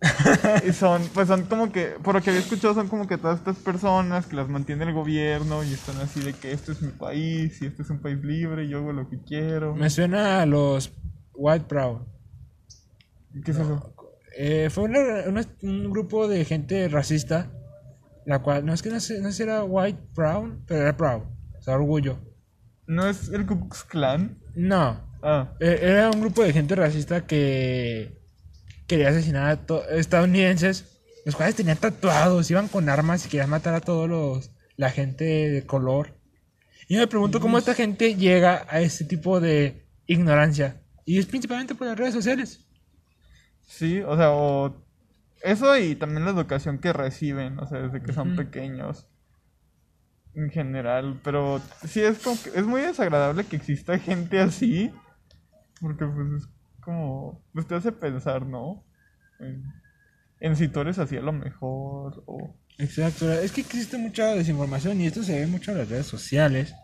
[0.68, 3.38] Y son, pues son como que, por lo que había escuchado, son como que todas
[3.38, 6.92] estas personas que las mantiene el gobierno y están así de que este es mi
[6.92, 9.74] país y este es un país libre y yo hago lo que quiero.
[9.74, 10.92] me suena a los
[11.34, 12.02] White Proud.
[13.44, 13.94] ¿Qué es eso?
[14.36, 17.50] Eh, fue una- una- un grupo de gente racista,
[18.24, 20.96] la cual, no es que no sé, no sé si era White Brown, pero era
[20.96, 21.22] Proud,
[21.58, 22.18] o sea, orgullo.
[22.86, 24.38] ¿No es el Ku Klux Klan?
[24.54, 28.17] No, Ah, eh, era un grupo de gente racista que
[28.88, 33.80] quería asesinar a estadounidenses, los cuales tenían tatuados, iban con armas y querían matar a
[33.80, 36.14] todos los, la gente de color.
[36.88, 40.80] Y yo me pregunto cómo esta gente llega a ese tipo de ignorancia.
[41.04, 42.66] Y es principalmente por las redes sociales.
[43.66, 44.74] sí, o sea, o
[45.42, 49.06] eso y también la educación que reciben, o sea, desde que son pequeños.
[50.34, 54.92] En general, pero sí es como que es muy desagradable que exista gente así,
[55.80, 56.48] porque pues es
[56.88, 58.82] como, pues te hace pensar, ¿no?
[59.40, 59.62] En,
[60.40, 62.54] en si tú eres así a lo mejor, o...
[62.78, 66.74] Exacto, es que existe mucha desinformación y esto se ve mucho en las redes sociales.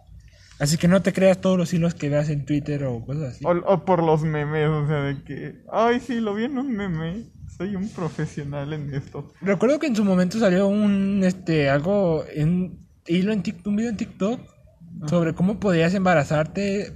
[0.59, 3.47] Así que no te creas todos los hilos que veas en Twitter o cosas así.
[3.47, 6.71] O, o por los memes, o sea, de que, ay, sí, lo vi en un
[6.73, 7.25] meme,
[7.57, 9.33] soy un profesional en esto.
[9.41, 13.97] Recuerdo que en su momento salió un este algo en hilo en un video en
[13.97, 14.41] TikTok
[15.07, 16.95] sobre cómo podías embarazarte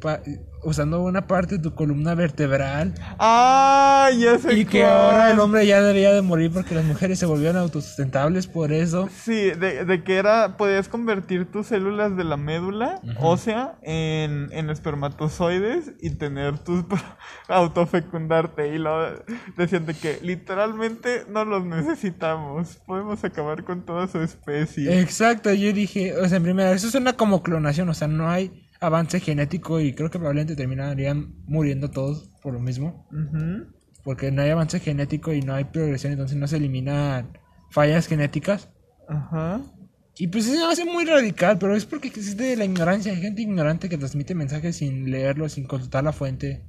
[0.62, 4.10] usando una parte de tu columna vertebral ¡Ah!
[4.18, 4.90] Ya sé y que cuál.
[4.92, 9.08] ahora el hombre ya debería de morir porque las mujeres se volvieron autosustentables por eso.
[9.22, 14.70] Sí, de, de que era, podías convertir tus células de la médula ósea en, en
[14.70, 16.84] espermatozoides y tener tus,
[17.48, 18.74] autofecundarte.
[18.74, 19.22] Y lo
[19.56, 25.00] decían de que literalmente no los necesitamos, podemos acabar con toda su especie.
[25.00, 28.67] Exacto, yo dije, o sea, en primera, eso suena como clonación, o sea, no hay
[28.80, 33.08] avance genético y creo que probablemente terminarían muriendo todos por lo mismo.
[34.04, 37.38] Porque no hay avance genético y no hay progresión, entonces no se eliminan
[37.70, 38.70] fallas genéticas.
[39.08, 39.60] Ajá.
[40.20, 43.12] Y pues eso hace muy radical, pero es porque existe la ignorancia.
[43.12, 46.64] Hay gente ignorante que transmite mensajes sin leerlo, sin consultar la fuente.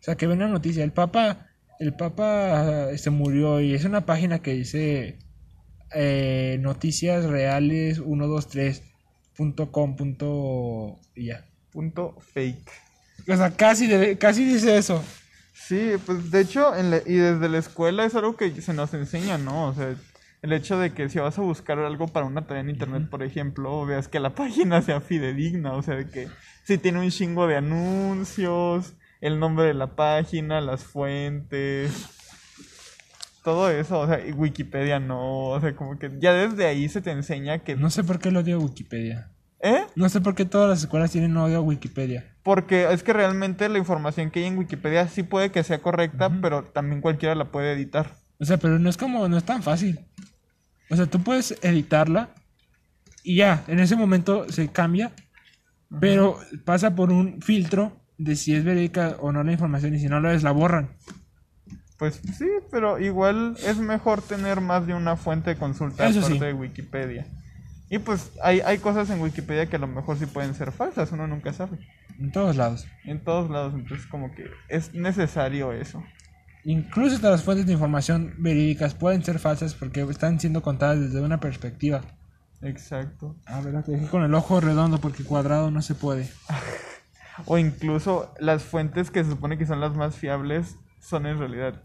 [0.00, 0.82] O sea, que ve una noticia.
[0.82, 1.46] El Papa,
[1.78, 5.18] el Papa se murió y es una página que dice
[5.94, 8.89] eh, noticias reales 123.com.
[9.40, 11.44] punto y ya.
[11.72, 12.70] Punto fake.
[13.28, 15.02] O sea, casi, debe- casi dice eso.
[15.54, 18.92] Sí, pues de hecho, en la- y desde la escuela es algo que se nos
[18.94, 19.68] enseña, ¿no?
[19.68, 19.94] O sea,
[20.42, 23.22] el hecho de que si vas a buscar algo para una tarea en internet, por
[23.22, 26.28] ejemplo, veas que la página sea fidedigna, o sea, de que
[26.64, 31.92] si tiene un chingo de anuncios, el nombre de la página, las fuentes,
[33.42, 37.00] todo eso, o sea, y Wikipedia no, o sea, como que ya desde ahí se
[37.00, 37.76] te enseña que...
[37.76, 39.30] No sé por qué lo odio a Wikipedia.
[39.62, 39.84] ¿Eh?
[39.94, 42.34] No sé por qué todas las escuelas tienen odio a Wikipedia.
[42.42, 46.30] Porque es que realmente la información que hay en Wikipedia sí puede que sea correcta,
[46.40, 48.12] pero también cualquiera la puede editar.
[48.38, 50.00] O sea, pero no es como, no es tan fácil.
[50.88, 52.30] O sea, tú puedes editarla
[53.22, 55.12] y ya, en ese momento se cambia,
[56.00, 60.06] pero pasa por un filtro de si es verídica o no la información y si
[60.06, 60.90] no lo es, la borran.
[62.00, 66.38] Pues sí, pero igual es mejor tener más de una fuente de consulta Eso aparte
[66.38, 66.44] sí.
[66.46, 67.26] de Wikipedia.
[67.90, 71.12] Y pues hay, hay cosas en Wikipedia que a lo mejor sí pueden ser falsas,
[71.12, 71.78] uno nunca sabe.
[72.18, 72.86] En todos lados.
[73.04, 76.02] En todos lados, entonces como que es necesario eso.
[76.64, 81.20] Incluso hasta las fuentes de información verídicas pueden ser falsas porque están siendo contadas desde
[81.20, 82.00] una perspectiva.
[82.62, 83.36] Exacto.
[83.44, 86.30] Ah, verdad, te dejé con el ojo redondo porque cuadrado no se puede.
[87.46, 91.82] O incluso las fuentes que se supone que son las más fiables son en realidad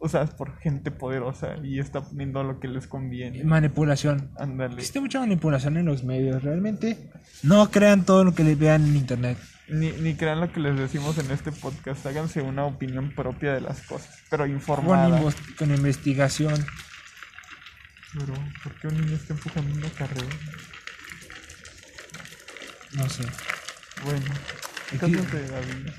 [0.00, 3.44] usadas por gente poderosa y está poniendo lo que les conviene.
[3.44, 4.30] Manipulación.
[4.38, 4.74] Ándale.
[4.74, 6.42] Existe mucha manipulación en los medios.
[6.42, 7.10] Realmente
[7.42, 9.38] no crean todo lo que les vean en internet.
[9.68, 12.04] Ni, ni crean lo que les decimos en este podcast.
[12.06, 15.22] Háganse una opinión propia de las cosas, pero informada.
[15.58, 16.54] con investigación.
[18.12, 18.34] Pero,
[18.64, 20.26] ¿por qué un niño está empujando una carrera?
[22.94, 23.22] No sé.
[24.02, 24.26] Bueno,
[24.98, 25.94] cosas de la vida.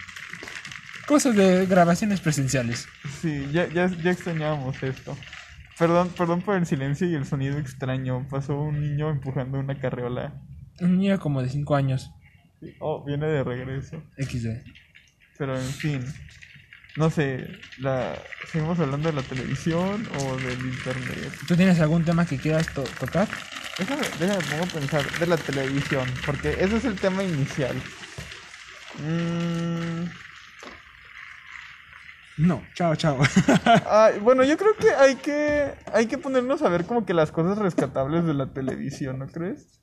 [1.12, 2.88] Cosas de grabaciones presenciales.
[3.22, 5.18] Sí, ya, ya, ya extrañábamos esto.
[5.78, 8.26] Perdón, perdón por el silencio y el sonido extraño.
[8.30, 10.34] Pasó un niño empujando una carreola.
[10.80, 12.12] Un niño como de 5 años.
[12.80, 14.02] Oh, viene de regreso.
[14.18, 14.64] XD.
[15.38, 16.06] Pero en fin.
[16.96, 17.46] No sé,
[17.80, 18.16] la...
[18.50, 21.34] ¿seguimos hablando de la televisión o del internet?
[21.46, 23.28] ¿Tú tienes algún tema que quieras to- tocar?
[23.78, 27.76] Déjame, déjame pongo a pensar de la televisión, porque ese es el tema inicial.
[29.00, 30.06] Mm,
[32.42, 33.20] No, chao, chao.
[33.90, 37.32] ay, bueno, yo creo que hay que hay que ponernos a ver como que las
[37.32, 39.80] cosas rescatables de la televisión, ¿no crees?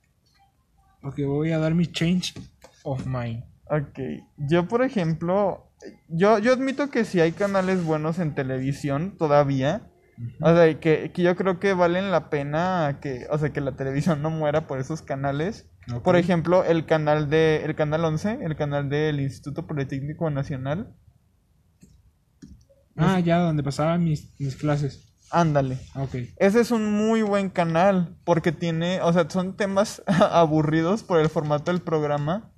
[1.00, 2.34] Porque voy a dar mi change
[2.82, 3.44] of mind.
[3.70, 4.00] Ok,
[4.36, 5.70] yo por ejemplo,
[6.08, 9.82] yo, yo admito que si hay canales buenos en televisión todavía,
[10.40, 13.76] o sea, que, que yo creo que valen la pena que, o sea, que la
[13.76, 15.70] televisión no muera por esos canales.
[16.02, 20.92] Por ejemplo, el canal de, el canal 11, el canal del Instituto Politécnico Nacional.
[22.98, 25.04] Ah, ya, donde pasaba mis, mis clases.
[25.30, 25.78] Ándale.
[25.94, 26.14] Ok.
[26.38, 31.28] Ese es un muy buen canal porque tiene, o sea, son temas aburridos por el
[31.28, 32.50] formato del programa,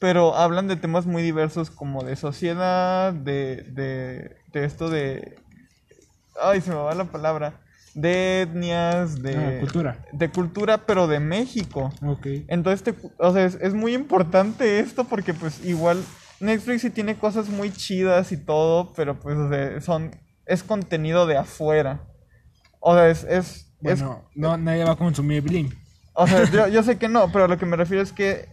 [0.00, 5.38] pero hablan de temas muy diversos como de sociedad, de, de, de esto de...
[6.42, 7.60] Ay, se me va la palabra.
[7.94, 9.36] De etnias, de...
[9.36, 9.98] Ah, cultura.
[10.12, 11.92] De cultura, pero de México.
[12.02, 12.26] Ok.
[12.48, 16.02] Entonces, te- o sea, es, es muy importante esto porque pues igual
[16.44, 20.10] Netflix sí tiene cosas muy chidas y todo, pero pues o sea, son,
[20.46, 22.02] es contenido de afuera.
[22.80, 25.70] O sea, es, es, es- Bueno, no, nadie va a consumir Blim.
[26.14, 28.48] o sea, yo, yo sé que no, pero a lo que me refiero es que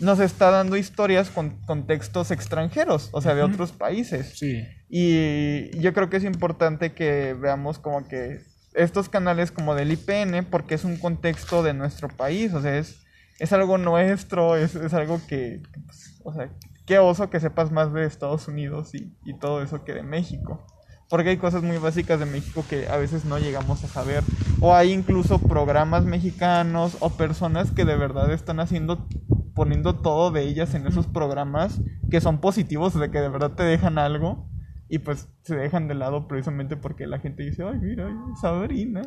[0.00, 4.38] nos está dando historias con contextos extranjeros, o sea, de otros países.
[4.38, 4.62] Sí.
[4.88, 8.40] Y yo creo que es importante que veamos como que
[8.74, 13.00] estos canales como del IPN, porque es un contexto de nuestro país, o sea, es,
[13.40, 16.48] es algo nuestro, es, es algo que, pues, o sea,
[16.88, 20.66] qué oso que sepas más de Estados Unidos y, y todo eso que de México.
[21.10, 24.24] Porque hay cosas muy básicas de México que a veces no llegamos a saber.
[24.60, 29.06] O hay incluso programas mexicanos o personas que de verdad están haciendo,
[29.54, 31.80] poniendo todo de ellas en esos programas
[32.10, 34.48] que son positivos, de que de verdad te dejan algo.
[34.88, 38.08] Y pues se dejan de lado precisamente porque la gente dice, ay, mira,
[38.40, 39.02] Sabrina.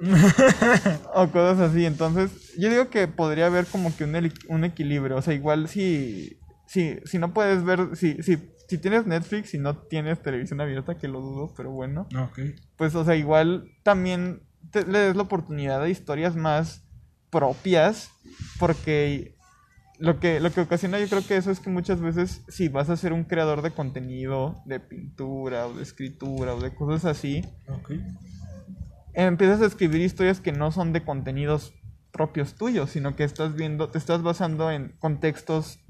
[1.14, 1.84] o cosas así.
[1.84, 5.16] Entonces, yo digo que podría haber como que un, un equilibrio.
[5.16, 8.38] O sea, igual si, si, si no puedes ver, si, si,
[8.68, 12.38] si tienes Netflix y no tienes televisión abierta, que lo dudo, pero bueno, Ok.
[12.76, 16.82] pues, o sea, igual también te- le des la oportunidad de historias más
[17.30, 18.10] propias,
[18.58, 19.34] porque
[19.98, 22.90] lo que, lo que ocasiona yo creo que eso es que muchas veces si vas
[22.90, 27.44] a ser un creador de contenido, de pintura o de escritura o de cosas así,
[29.12, 31.74] empiezas a escribir historias que no son de contenidos
[32.12, 35.80] propios tuyos, sino que estás viendo, te estás basando en contextos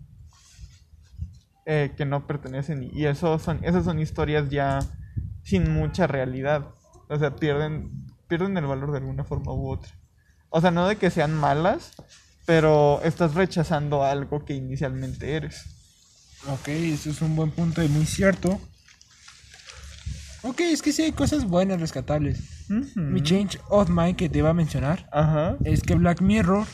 [1.67, 4.81] eh, que no pertenecen y- eso son, esas son historias ya
[5.43, 6.69] sin mucha realidad,
[7.09, 7.91] o sea, pierden,
[8.29, 9.91] pierden el valor de alguna forma u otra.
[10.51, 11.93] O sea, no de que sean malas,
[12.47, 15.65] pero estás rechazando algo que inicialmente eres.
[16.49, 18.61] Ok, eso es un buen punto y muy cierto.
[20.43, 22.69] Ok, es que sí hay cosas buenas, rescatables.
[22.97, 25.57] Mi change of mind que te iba a mencionar Ajá.
[25.65, 26.67] es que Black Mirror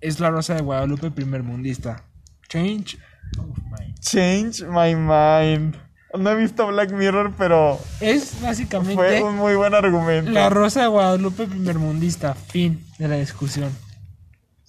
[0.00, 2.04] es la rosa de Guadalupe primer mundista.
[2.48, 2.98] Change.
[4.04, 5.76] Change my mind.
[6.16, 10.30] No he visto Black Mirror, pero Es básicamente fue un muy buen argumento.
[10.30, 12.34] la rosa de Guadalupe primer mundista.
[12.34, 13.70] Fin de la discusión.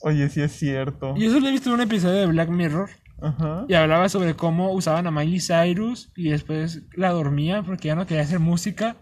[0.01, 1.15] Oye, sí es cierto.
[1.17, 2.89] Yo solo he visto un episodio de Black Mirror
[3.21, 3.65] Ajá.
[3.67, 8.05] y hablaba sobre cómo usaban a Miley Cyrus y después la dormían porque ya no
[8.07, 8.95] quería hacer música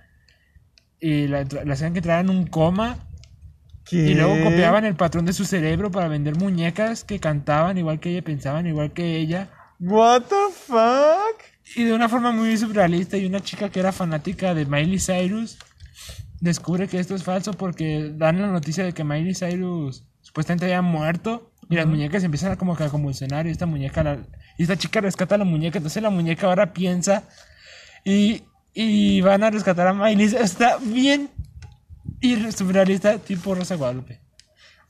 [1.00, 2.98] y la, hacían que entrara en un coma
[3.86, 3.98] ¿Qué?
[3.98, 8.12] y luego copiaban el patrón de su cerebro para vender muñecas que cantaban igual que
[8.12, 9.50] ella, pensaban igual que ella
[9.86, 11.44] What the fuck?
[11.76, 15.58] y de una forma muy surrealista y una chica que era fanática de Miley Cyrus
[16.40, 20.82] descubre que esto es falso porque dan la noticia de que Miley Cyrus supuestamente había
[20.82, 21.50] muerto.
[21.70, 23.48] Y las muñecas empiezan a como que a convulsionar.
[23.48, 24.20] Y esta muñeca, la-
[24.58, 25.78] y esta chica rescata a la muñeca.
[25.80, 27.24] Entonces la muñeca ahora piensa.
[28.04, 30.26] Y, y van a rescatar a Miley.
[30.36, 31.30] Está bien
[32.20, 34.20] y surrealista, tipo Rosa Guadalupe.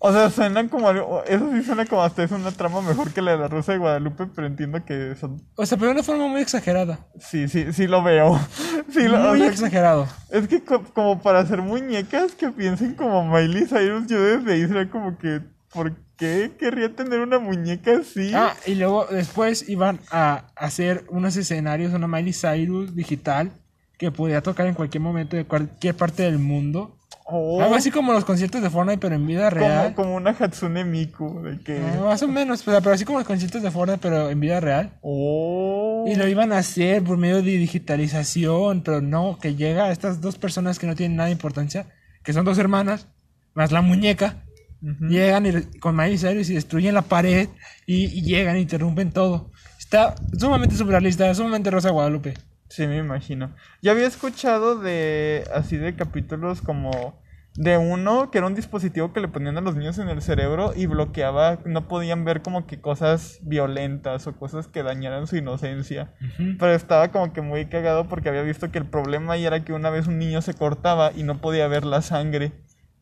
[0.05, 3.21] O sea, suena como algo, eso sí suena como hasta es una trama mejor que
[3.21, 6.03] la de la Rosa de Guadalupe, pero entiendo que son, O sea, pero de una
[6.03, 6.99] forma muy exagerada.
[7.19, 8.37] sí, sí, sí lo veo.
[8.91, 10.07] Sí lo, o muy sea, exagerado.
[10.29, 14.67] es que co- como para hacer muñecas que piensen como Miley Cyrus, yo desde ahí
[14.67, 15.39] sería como que,
[15.73, 18.31] ¿por qué querría tener una muñeca así?
[18.35, 23.51] Ah, y luego después iban a hacer unos escenarios, una Miley Cyrus digital
[23.97, 26.97] que podía tocar en cualquier momento de cualquier parte del mundo.
[27.25, 29.93] Oh, Algo así como los conciertos de Fortnite, pero en vida real.
[29.93, 31.79] como, como una Hatsune Miku, de que...
[31.79, 34.59] No, más o menos, pero, pero así como los conciertos de Fortnite, pero en vida
[34.59, 34.93] real.
[35.01, 36.05] Oh.
[36.07, 40.19] Y lo iban a hacer por medio de digitalización, pero no, que llega a estas
[40.19, 41.87] dos personas que no tienen nada de importancia,
[42.23, 43.07] que son dos hermanas,
[43.53, 44.43] más la muñeca.
[44.81, 47.47] Llegan y, con Miley Cyrus y destruyen la pared
[47.85, 49.49] y, y llegan e interrumpen todo.
[49.79, 52.33] Está sumamente surrealista, sumamente Rosa Guadalupe.
[52.73, 53.53] Sí, me imagino.
[53.83, 57.21] Yo había escuchado de así de capítulos como
[57.53, 60.73] de uno que era un dispositivo que le ponían a los niños en el cerebro
[60.75, 66.15] y bloqueaba, no podían ver como que cosas violentas o cosas que dañaran su inocencia.
[66.57, 69.73] Pero estaba como que muy cagado porque había visto que el problema ahí era que
[69.73, 72.53] una vez un niño se cortaba y no podía ver la sangre.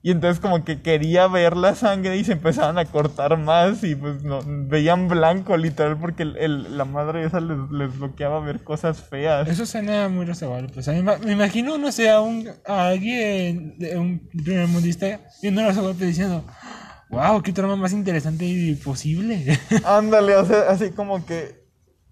[0.03, 3.93] Y entonces como que quería ver la sangre y se empezaban a cortar más y
[3.93, 8.63] pues no, veían blanco literal porque el- el- la madre esa les, les bloqueaba ver
[8.63, 9.47] cosas feas.
[9.47, 10.27] Eso suena muy.
[10.27, 15.19] O sea, me, ima- me imagino, no sé, a, un, a alguien, un primer mundista,
[15.41, 16.43] viendo Rosa Guadalupe diciendo,
[17.11, 19.59] wow, qué trama más interesante y posible.
[19.85, 21.63] Ándale, o sea, así como que,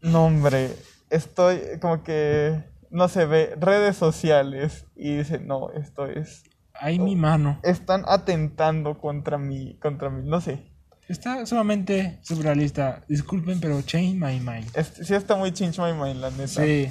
[0.04, 0.70] no hombre,
[1.10, 6.44] estoy como que, no se ve, redes sociales y dice, no, esto es,
[6.80, 7.60] Ahí mi mano.
[7.64, 10.66] están atentando contra mi, contra mi, no sé,
[11.08, 13.02] Está sumamente surrealista.
[13.10, 14.68] Disculpen, pero change my mind.
[14.76, 16.48] es- sí está muy change my mind, la neta.
[16.64, 16.88] Sí.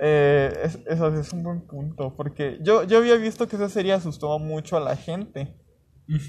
[0.00, 3.92] Eh, es- eso es un buen punto, porque yo, yo había visto que esa serie
[3.94, 5.56] asustó mucho a la gente.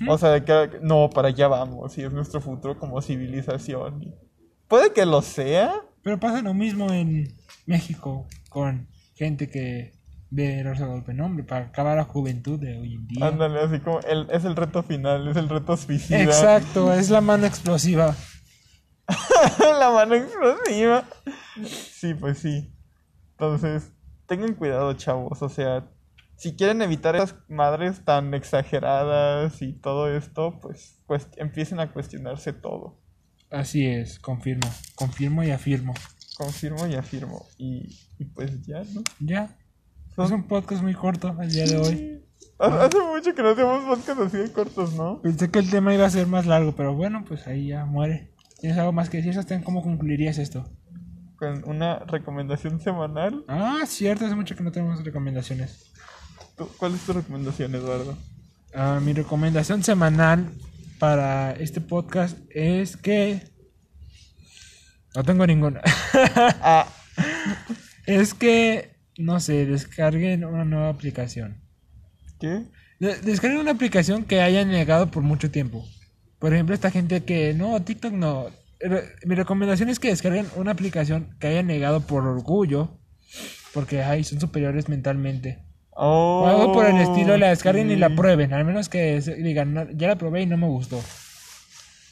[0.08, 4.16] O sea, que no, para allá vamos, y es nuestro futuro como civilización.
[4.68, 5.74] Puede que lo sea,
[6.04, 9.94] Pero pasa lo mismo en México con gente que
[10.34, 11.14] ve Rosa Guadalupe.
[11.14, 13.28] No, hombre, para acabar la juventud de hoy en día.
[13.28, 16.24] Ándale, así como el, es el reto final, es el reto suicida.
[16.24, 18.16] Exacto, es la mano explosiva.
[19.80, 21.04] la mano explosiva.
[21.66, 22.74] Sí, pues sí.
[23.32, 23.92] Entonces,
[24.26, 25.42] tengan cuidado, chavos.
[25.42, 25.88] O sea,
[26.36, 32.54] si quieren evitar esas madres tan exageradas y todo esto, pues, pues empiecen a cuestionarse
[32.54, 33.00] todo.
[33.52, 34.68] Así es, confirmo.
[34.96, 35.94] Confirmo y afirmo.
[36.38, 37.46] Confirmo y afirmo.
[37.60, 39.04] Y, y pues ya, ¿no?
[39.20, 39.56] Ya.
[40.16, 42.20] Son- Es un podcast muy corto el día de hoy.
[42.60, 45.22] Hace mucho que no hacemos podcasts así de cortos, ¿no?
[45.22, 48.32] Pensé que el tema iba a ser más largo, pero bueno, pues ahí ya muere.
[48.60, 49.64] ¿Tienes algo más que decir, Sebastián?
[49.64, 50.66] ¿Cómo concluirías esto?
[51.38, 53.44] Con una recomendación semanal.
[53.50, 55.92] Ah, cierto, hace mucho que no tenemos recomendaciones.
[56.58, 58.18] ¿Tú- ¿Cuál es tu recomendación, Eduardo?
[58.74, 60.50] Ah, mi recomendación semanal
[61.00, 63.42] para este podcast es que...
[65.16, 65.82] No tengo ninguna.
[66.66, 66.88] Ah,
[68.06, 71.58] es que, no sé, descarguen una nueva aplicación.
[72.40, 72.64] ¿qué?
[73.00, 75.86] De- Descarguen una aplicación que hayan negado por mucho tiempo.
[76.40, 78.48] Por ejemplo, esta gente que no, TikTok no.
[79.26, 82.98] Mi recomendación es que descarguen una aplicación que hayan negado por orgullo,
[83.74, 85.64] porque ay, son superiores mentalmente.
[85.92, 88.52] Oh, O algo por el estilo, la descarguen y la prueben.
[88.54, 91.02] Al menos que digan, "No, ya la probé y no me gustó.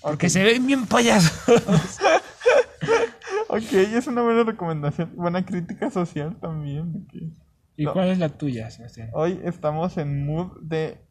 [0.01, 1.31] Porque se ven bien payasos.
[3.53, 5.13] Ok, es una buena recomendación.
[5.15, 7.05] Buena crítica social también.
[7.75, 7.91] ¿Y No.
[7.91, 9.09] cuál es la tuya, Sebastián?
[9.11, 11.01] Hoy estamos en mood de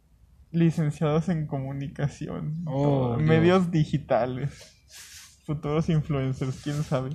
[0.51, 2.63] licenciados en comunicación.
[2.67, 3.29] Oh, Dios.
[3.29, 4.75] medios digitales.
[5.45, 7.11] Futuros influencers, quién sabe.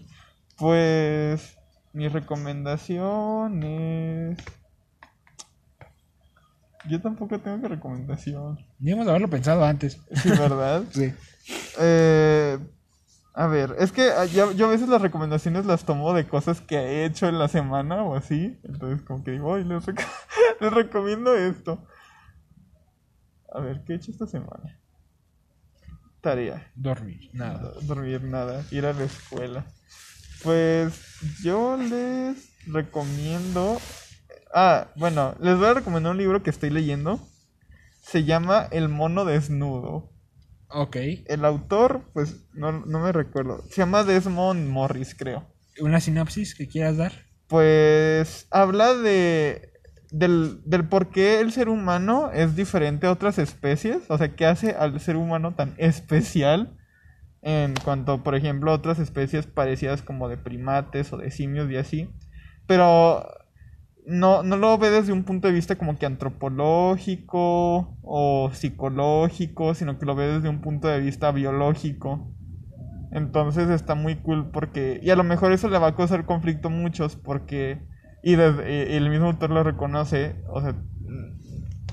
[0.57, 1.57] Pues
[1.91, 4.37] mi recomendación es...
[6.87, 8.59] Yo tampoco tengo que recomendación.
[8.77, 9.99] Debemos haberlo pensado antes.
[10.11, 10.83] Sí, ¿verdad?
[10.91, 11.11] Sí.
[11.79, 12.59] Eh,
[13.35, 16.77] a ver, es que ah, yo a veces las recomendaciones las tomo de cosas que
[16.77, 18.57] he hecho en la semana o así.
[18.63, 20.03] Entonces, como que digo, "Ay, les, reco-
[20.61, 21.85] les recomiendo esto.
[23.53, 24.79] A ver, ¿qué he hecho esta semana?
[26.21, 26.71] Tarea.
[26.75, 27.59] Dormir, nada.
[27.59, 29.65] Do- Dormir nada, ir a la escuela.
[30.43, 30.93] Pues
[31.43, 33.79] yo les recomiendo.
[34.53, 37.19] Ah, bueno, les voy a recomendar un libro que estoy leyendo.
[38.01, 40.09] Se llama El mono desnudo.
[40.69, 40.97] Ok.
[41.25, 43.63] El autor, pues no, no me recuerdo.
[43.69, 45.47] Se llama Desmond Morris, creo.
[45.79, 47.11] ¿Una sinopsis que quieras dar?
[47.47, 49.73] Pues habla de,
[50.11, 54.45] del, del por qué el ser humano es diferente a otras especies, o sea, qué
[54.45, 56.77] hace al ser humano tan especial
[57.41, 61.77] en cuanto, por ejemplo, a otras especies parecidas como de primates o de simios y
[61.77, 62.09] así.
[62.65, 63.27] Pero
[64.07, 69.97] no, no lo ve desde un punto de vista como que antropológico o psicológico, sino
[69.97, 72.31] que lo ve desde un punto de vista biológico.
[73.11, 74.99] Entonces está muy cool porque...
[75.01, 77.81] Y a lo mejor eso le va a causar conflicto a muchos porque...
[78.23, 80.75] Y, el mismo autor lo reconoce, o sea,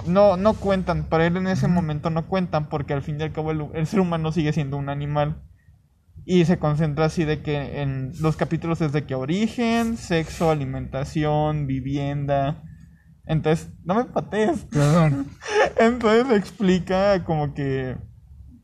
[0.07, 3.33] no, no cuentan, para él en ese momento no cuentan porque al fin y al
[3.33, 5.43] cabo el ser humano sigue siendo un animal.
[6.25, 11.67] Y se concentra así de que en los capítulos es de que origen, sexo, alimentación,
[11.67, 12.63] vivienda.
[13.27, 14.65] Entonces, no me patees.
[14.71, 15.29] Perdón.
[15.79, 17.97] Entonces explica como que,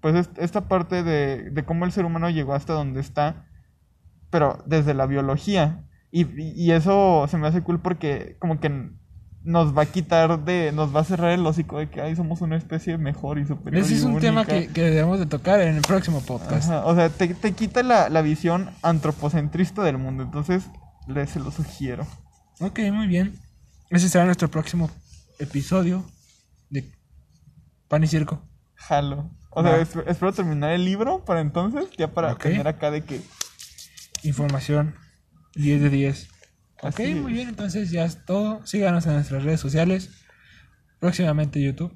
[0.01, 3.47] pues esta parte de, de cómo el ser humano llegó hasta donde está,
[4.31, 5.85] pero desde la biología.
[6.11, 8.91] Y, y eso se me hace cool porque como que
[9.49, 12.43] nos va a quitar de, nos va a cerrar el hocico de que ahí somos
[12.43, 13.83] una especie mejor y superior.
[13.83, 16.71] Ese es un tema que, debemos de tocar en el próximo podcast.
[16.85, 20.65] o sea, te, quita la, la, visión antropocentrista del mundo, entonces
[21.07, 22.07] les se lo sugiero.
[22.61, 23.39] Ok, muy bien.
[23.89, 24.91] Ese será nuestro próximo
[25.39, 26.05] episodio
[26.69, 26.93] de
[27.89, 28.43] Pan y Circo.
[28.75, 29.31] Jalo.
[29.49, 33.23] O sea, espero, terminar el libro para entonces, ya para tener acá de que...
[34.25, 34.95] Información
[35.55, 36.38] 10 de 10.
[36.83, 38.65] Ok, muy bien, entonces ya es todo.
[38.67, 40.11] Síganos en nuestras redes sociales.
[41.01, 41.93] Próximamente YouTube.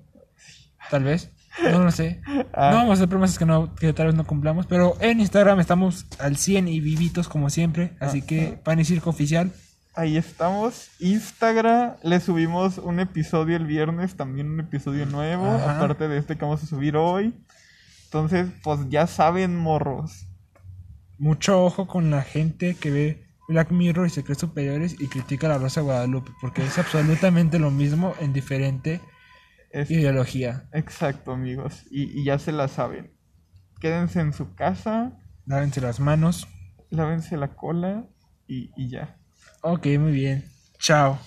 [0.91, 1.31] Tal vez.
[1.63, 2.21] No lo sé.
[2.55, 2.71] Ah.
[2.71, 4.67] No vamos a hacer promesas que, no, que tal vez no cumplamos.
[4.67, 7.97] Pero en Instagram estamos al 100 y vivitos como siempre.
[7.99, 9.51] Así que Pan y Circo Oficial.
[9.95, 10.91] Ahí estamos.
[10.99, 11.95] Instagram.
[12.03, 14.17] Le subimos un episodio el viernes.
[14.17, 15.47] También un episodio nuevo.
[15.47, 17.35] Aparte de este que vamos a subir hoy.
[18.05, 20.27] Entonces, pues ya saben, morros.
[21.17, 25.47] Mucho ojo con la gente que ve Black Mirror y se cree superiores y critica
[25.47, 29.01] a la Rosa Guadalupe, porque es absolutamente lo mismo en diferente
[29.89, 30.69] ideología.
[30.73, 31.85] Exacto, amigos.
[31.91, 33.13] Y, ya se la saben.
[33.81, 35.19] Quédense en su casa.
[35.47, 36.47] Lávense las manos.
[36.91, 38.07] Lávense la cola
[38.47, 39.19] y, y ya.
[39.63, 40.45] Ok, muy bien.
[40.79, 41.19] Chao.